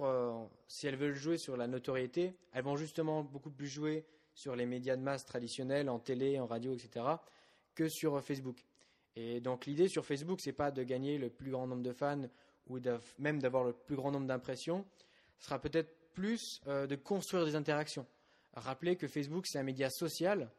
si 0.68 0.86
elles 0.86 0.96
veulent 0.96 1.14
jouer 1.14 1.38
sur 1.38 1.56
la 1.56 1.66
notoriété, 1.66 2.36
elles 2.52 2.64
vont 2.64 2.76
justement 2.76 3.22
beaucoup 3.22 3.50
plus 3.50 3.68
jouer 3.68 4.04
sur 4.40 4.56
les 4.56 4.64
médias 4.64 4.96
de 4.96 5.02
masse 5.02 5.26
traditionnels, 5.26 5.90
en 5.90 5.98
télé, 5.98 6.40
en 6.40 6.46
radio, 6.46 6.72
etc., 6.72 7.04
que 7.74 7.88
sur 7.90 8.22
Facebook. 8.22 8.64
Et 9.14 9.40
donc 9.40 9.66
l'idée 9.66 9.88
sur 9.88 10.06
Facebook, 10.06 10.40
c'est 10.40 10.54
pas 10.54 10.70
de 10.70 10.82
gagner 10.82 11.18
le 11.18 11.28
plus 11.28 11.50
grand 11.50 11.66
nombre 11.66 11.82
de 11.82 11.92
fans 11.92 12.22
ou 12.66 12.78
même 13.18 13.38
d'avoir 13.38 13.64
le 13.64 13.74
plus 13.74 13.96
grand 13.96 14.10
nombre 14.10 14.26
d'impressions, 14.26 14.86
ce 15.38 15.46
sera 15.46 15.58
peut-être 15.58 15.94
plus 16.14 16.62
euh, 16.68 16.86
de 16.86 16.96
construire 16.96 17.44
des 17.44 17.54
interactions. 17.54 18.06
Rappelez 18.54 18.96
que 18.96 19.08
Facebook, 19.08 19.46
c'est 19.46 19.58
un 19.58 19.62
média 19.62 19.90
social, 19.90 20.50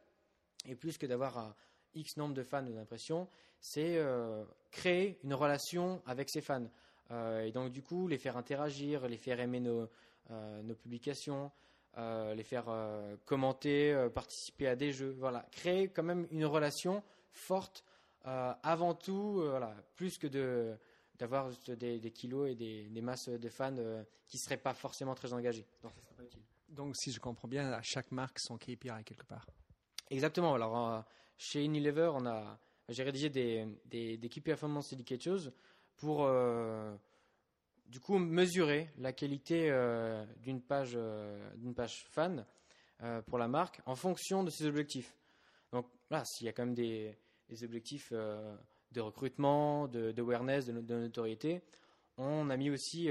et 0.67 0.75
plus 0.75 0.97
que 0.99 1.07
d'avoir 1.07 1.37
un 1.39 1.55
X 1.95 2.17
nombre 2.17 2.35
de 2.35 2.43
fans 2.43 2.65
ou 2.67 2.73
d'impressions, 2.73 3.27
c'est 3.59 3.97
euh, 3.97 4.43
créer 4.69 5.19
une 5.23 5.33
relation 5.33 6.03
avec 6.05 6.29
ses 6.29 6.41
fans. 6.41 6.69
Euh, 7.09 7.45
et 7.45 7.51
donc 7.51 7.71
du 7.71 7.81
coup, 7.81 8.07
les 8.07 8.19
faire 8.19 8.37
interagir, 8.37 9.07
les 9.07 9.17
faire 9.17 9.39
aimer 9.39 9.59
nos 9.59 10.75
publications, 10.75 11.45
euh, 11.45 11.70
les 11.97 12.43
faire 12.43 12.65
euh, 12.69 13.15
commenter, 13.25 13.91
euh, 13.91 14.09
participer 14.09 14.67
à 14.67 14.75
des 14.75 14.91
jeux. 14.91 15.15
Voilà, 15.19 15.45
créer 15.51 15.89
quand 15.89 16.03
même 16.03 16.27
une 16.31 16.45
relation 16.45 17.03
forte 17.31 17.83
avant 18.23 18.93
tout, 18.93 19.41
voilà, 19.41 19.75
plus 19.95 20.19
que 20.19 20.27
de 20.27 20.77
d'avoir 21.17 21.49
des, 21.67 21.99
des, 21.99 22.11
kilos 22.11 22.49
et 22.49 22.55
des, 22.55 22.87
des, 22.89 23.01
masses 23.01 23.29
de 23.29 23.49
fans 23.49 23.75
qui 24.27 24.37
ne 24.37 24.41
seraient 24.41 24.57
pas 24.57 24.73
forcément 24.73 25.13
très 25.15 25.33
engagés. 25.33 25.67
Donc, 25.81 25.91
ça 25.95 26.01
serait 26.01 26.15
pas 26.15 26.23
utile. 26.23 26.41
Donc, 26.69 26.95
si 26.95 27.11
je 27.11 27.19
comprends 27.19 27.47
bien, 27.47 27.71
à 27.71 27.81
chaque 27.81 28.11
marque 28.11 28.39
son 28.39 28.57
KPI 28.57 29.03
quelque 29.05 29.25
part. 29.25 29.45
Exactement. 30.09 30.53
Alors, 30.53 31.03
chez 31.37 31.63
Unilever, 31.63 32.11
on 32.13 32.25
a, 32.27 32.59
j'ai 32.89 33.03
rédigé 33.03 33.29
des, 33.29 33.67
des, 33.85 34.17
des 34.17 34.29
KPI 34.29 34.41
Performance 34.41 34.93
Indicators 34.93 35.51
pour 35.95 36.27
du 37.91 37.99
coup 37.99 38.17
mesurer 38.17 38.89
la 38.97 39.11
qualité 39.11 39.69
euh, 39.69 40.25
d'une 40.41 40.61
page, 40.61 40.97
d'une 41.57 41.75
page 41.75 42.05
fan 42.09 42.45
pour 43.25 43.37
la 43.39 43.47
marque 43.47 43.81
en 43.85 43.95
fonction 43.95 44.43
de 44.43 44.49
ses 44.49 44.65
objectifs. 44.65 45.17
Donc 45.71 45.87
là, 46.09 46.23
s'il 46.23 46.45
y 46.45 46.49
a 46.49 46.53
quand 46.53 46.65
même 46.65 46.75
des, 46.75 47.17
objectifs 47.63 48.13
de 48.13 49.01
recrutement, 49.01 49.87
d'awareness, 49.87 50.67
de, 50.67 50.79
de, 50.79 50.95
notoriété, 50.95 51.63
on 52.17 52.49
a 52.51 52.57
mis 52.57 52.69
aussi 52.69 53.09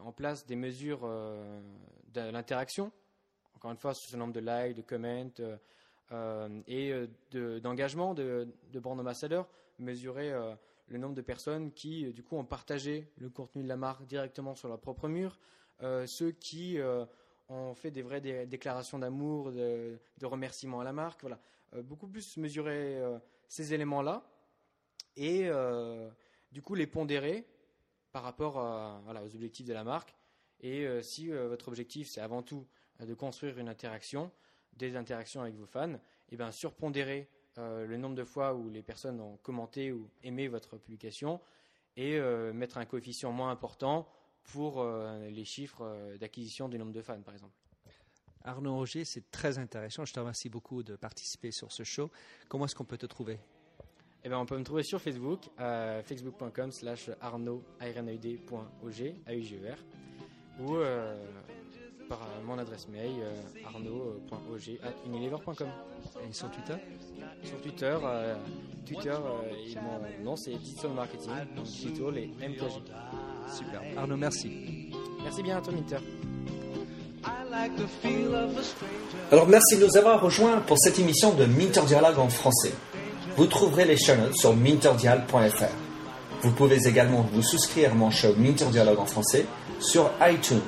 en 0.00 0.12
place 0.12 0.46
des 0.46 0.54
mesures 0.54 1.00
de 1.00 2.20
l'interaction. 2.30 2.92
Encore 3.56 3.72
une 3.72 3.76
fois, 3.76 3.92
sur 3.92 4.08
ce 4.08 4.16
nombre 4.16 4.32
de 4.32 4.40
likes, 4.40 4.76
de 4.76 4.82
comments 4.82 5.32
et 6.68 6.94
d'engagement 7.60 8.14
de, 8.14 8.46
de, 8.72 8.80
brand 8.80 9.00
ambassadeurs, 9.00 9.48
mesurer 9.80 10.32
le 10.88 10.98
nombre 10.98 11.14
de 11.14 11.22
personnes 11.22 11.72
qui, 11.72 12.06
euh, 12.06 12.12
du 12.12 12.22
coup, 12.22 12.36
ont 12.36 12.44
partagé 12.44 13.10
le 13.18 13.28
contenu 13.28 13.62
de 13.62 13.68
la 13.68 13.76
marque 13.76 14.06
directement 14.06 14.54
sur 14.54 14.68
leur 14.68 14.80
propre 14.80 15.08
mur, 15.08 15.38
euh, 15.82 16.06
ceux 16.06 16.30
qui 16.30 16.78
euh, 16.78 17.04
ont 17.48 17.74
fait 17.74 17.90
des 17.90 18.02
vraies 18.02 18.20
déclarations 18.46 18.98
d'amour, 18.98 19.52
de, 19.52 19.98
remerciements 20.22 20.80
à 20.80 20.84
la 20.84 20.92
marque. 20.92 21.20
Voilà. 21.22 21.38
beaucoup 21.82 22.08
plus 22.08 22.36
mesurer 22.38 23.00
ces 23.46 23.72
éléments-là 23.72 24.28
et, 25.16 25.48
du 26.50 26.60
coup, 26.60 26.74
les 26.74 26.88
pondérer 26.88 27.46
par 28.10 28.24
rapport 28.24 28.56
aux 28.56 29.34
objectifs 29.36 29.66
de 29.66 29.72
la 29.72 29.84
marque. 29.84 30.12
Et 30.58 30.88
si 31.02 31.28
votre 31.28 31.68
objectif, 31.68 32.08
c'est 32.08 32.20
avant 32.20 32.42
tout 32.42 32.66
de 32.98 33.14
construire 33.14 33.58
une 33.58 33.68
interaction, 33.68 34.32
des 34.72 34.96
interactions 34.96 35.42
avec 35.42 35.54
vos 35.54 35.66
fans, 35.66 35.94
et 35.94 36.00
eh 36.32 36.36
bien 36.36 36.50
surpondérer 36.50 37.30
le 37.56 37.96
nombre 37.96 38.14
de 38.14 38.24
fois 38.24 38.54
où 38.54 38.68
les 38.68 38.82
personnes 38.82 39.20
ont 39.20 39.36
commenté 39.38 39.92
ou 39.92 40.08
aimé 40.22 40.48
votre 40.48 40.76
publication 40.76 41.40
et 41.96 42.18
euh, 42.18 42.52
mettre 42.52 42.78
un 42.78 42.84
coefficient 42.84 43.32
moins 43.32 43.50
important 43.50 44.06
pour 44.44 44.80
euh, 44.80 45.28
les 45.30 45.44
chiffres 45.44 46.16
d'acquisition 46.20 46.68
du 46.68 46.78
nombre 46.78 46.92
de 46.92 47.02
fans, 47.02 47.20
par 47.22 47.34
exemple. 47.34 47.54
Arnaud 48.44 48.76
Roger, 48.76 49.04
c'est 49.04 49.30
très 49.30 49.58
intéressant. 49.58 50.04
Je 50.04 50.12
te 50.12 50.20
remercie 50.20 50.48
beaucoup 50.48 50.82
de 50.84 50.94
participer 50.94 51.50
sur 51.50 51.72
ce 51.72 51.82
show. 51.82 52.10
Comment 52.48 52.66
est-ce 52.66 52.76
qu'on 52.76 52.84
peut 52.84 52.98
te 52.98 53.06
trouver? 53.06 53.40
Eh 54.22 54.28
bien, 54.28 54.38
on 54.38 54.46
peut 54.46 54.58
me 54.58 54.64
trouver 54.64 54.84
sur 54.84 55.00
Facebook, 55.00 55.48
facebook.com 56.04 56.70
slash 56.70 57.10
arnaud, 57.20 57.64
ou 60.58 60.76
par 62.08 62.20
mon 62.44 62.58
adresse 62.58 62.88
mail 62.88 63.12
euh, 63.20 63.66
arnaud.og.unilever.com. 63.66 65.68
Et 66.28 66.32
sur 66.32 66.50
Twitter? 66.50 66.74
Sur 67.42 67.60
Twitter, 67.60 67.96
euh, 68.02 68.34
Twitter 68.86 69.10
euh, 69.10 70.20
mon 70.20 70.24
nom 70.24 70.36
c'est 70.36 70.54
Digital 70.54 70.92
Marketing, 70.92 71.32
donc 71.54 71.66
Digital 71.66 72.18
et 72.18 72.26
MKG. 72.26 72.82
Super. 73.48 73.82
Arnaud, 73.96 74.16
merci. 74.16 74.90
Merci 75.22 75.42
bien 75.42 75.58
à 75.58 75.60
toi, 75.60 75.72
Minter. 75.72 75.98
Alors 79.32 79.48
merci 79.48 79.78
de 79.78 79.86
nous 79.86 79.96
avoir 79.96 80.20
rejoints 80.20 80.60
pour 80.60 80.78
cette 80.78 80.98
émission 80.98 81.34
de 81.34 81.44
Minter 81.44 81.82
Dialogue 81.86 82.18
en 82.18 82.28
français. 82.28 82.72
Vous 83.36 83.46
trouverez 83.46 83.84
les 83.84 83.96
show 83.96 84.14
notes 84.14 84.36
sur 84.36 84.54
minterdial.fr. 84.54 85.64
Vous 86.42 86.52
pouvez 86.52 86.86
également 86.86 87.26
vous 87.32 87.42
souscrire 87.42 87.92
à 87.92 87.94
mon 87.94 88.10
show 88.10 88.34
Minter 88.36 88.66
Dialogue 88.66 89.00
en 89.00 89.06
français 89.06 89.46
sur 89.80 90.10
iTunes 90.22 90.60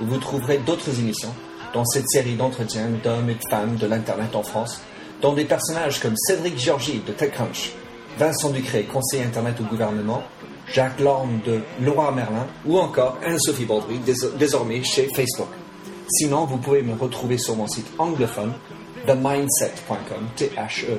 où 0.00 0.06
vous 0.06 0.18
trouverez 0.18 0.58
d'autres 0.58 0.98
émissions 0.98 1.34
dans 1.72 1.84
cette 1.84 2.08
série 2.08 2.34
d'entretiens 2.34 2.88
d'hommes 3.02 3.30
et 3.30 3.34
de 3.34 3.48
femmes 3.48 3.76
de 3.76 3.86
l'Internet 3.86 4.34
en 4.34 4.42
France, 4.42 4.80
dont 5.22 5.32
des 5.34 5.44
personnages 5.44 6.00
comme 6.00 6.16
Cédric 6.16 6.58
Georgie 6.58 7.02
de 7.06 7.12
TechCrunch, 7.12 7.72
Vincent 8.18 8.50
Ducré, 8.50 8.84
conseiller 8.84 9.24
Internet 9.24 9.60
au 9.60 9.64
gouvernement, 9.64 10.22
Jacques 10.72 11.00
Lorne 11.00 11.40
de 11.44 11.60
Laura 11.82 12.12
Merlin 12.12 12.46
ou 12.64 12.78
encore 12.78 13.18
Anne-Sophie 13.24 13.64
Baudry, 13.64 14.00
désormais 14.38 14.82
chez 14.82 15.08
Facebook. 15.14 15.48
Sinon, 16.08 16.44
vous 16.44 16.56
pouvez 16.58 16.82
me 16.82 16.94
retrouver 16.94 17.38
sur 17.38 17.56
mon 17.56 17.66
site 17.66 17.86
anglophone 17.98 18.52
themindset.com, 19.06 20.28
T-H-E-M-Y-N-D-S-E-T, 20.36 20.98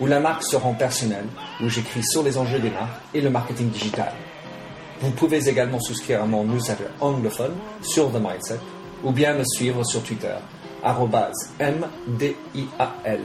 où 0.00 0.06
la 0.06 0.20
marque 0.20 0.44
se 0.44 0.56
rend 0.56 0.74
personnelle, 0.74 1.26
où 1.62 1.68
j'écris 1.68 2.04
sur 2.04 2.22
les 2.22 2.38
enjeux 2.38 2.60
des 2.60 2.70
marques 2.70 3.00
et 3.14 3.20
le 3.20 3.30
marketing 3.30 3.70
digital. 3.70 4.12
Vous 5.00 5.10
pouvez 5.12 5.48
également 5.48 5.78
souscrire 5.80 6.22
à 6.22 6.26
mon 6.26 6.44
newsletter 6.44 6.88
anglophone 7.00 7.54
sur 7.82 8.10
The 8.10 8.16
Mindset 8.16 8.58
ou 9.04 9.12
bien 9.12 9.34
me 9.34 9.44
suivre 9.44 9.84
sur 9.84 10.02
Twitter, 10.02 10.34
MDIAL. 11.60 13.20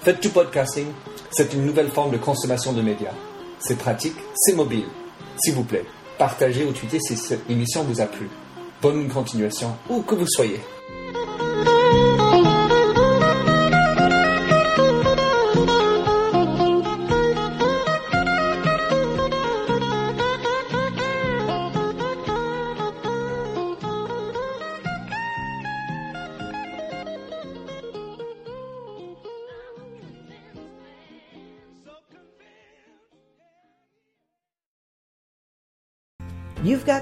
Faites 0.00 0.22
du 0.22 0.30
podcasting, 0.30 0.86
c'est 1.30 1.52
une 1.52 1.66
nouvelle 1.66 1.90
forme 1.90 2.12
de 2.12 2.16
consommation 2.16 2.72
de 2.72 2.80
médias. 2.80 3.12
C'est 3.58 3.76
pratique, 3.76 4.16
c'est 4.34 4.54
mobile. 4.54 4.86
S'il 5.36 5.54
vous 5.54 5.64
plaît, 5.64 5.84
partagez 6.16 6.64
ou 6.64 6.72
tweetez 6.72 7.00
si 7.00 7.16
cette 7.16 7.50
émission 7.50 7.84
vous 7.84 8.00
a 8.00 8.06
plu. 8.06 8.30
Bonne 8.80 9.08
continuation, 9.08 9.76
où 9.90 10.00
que 10.00 10.14
vous 10.14 10.28
soyez. 10.28 10.60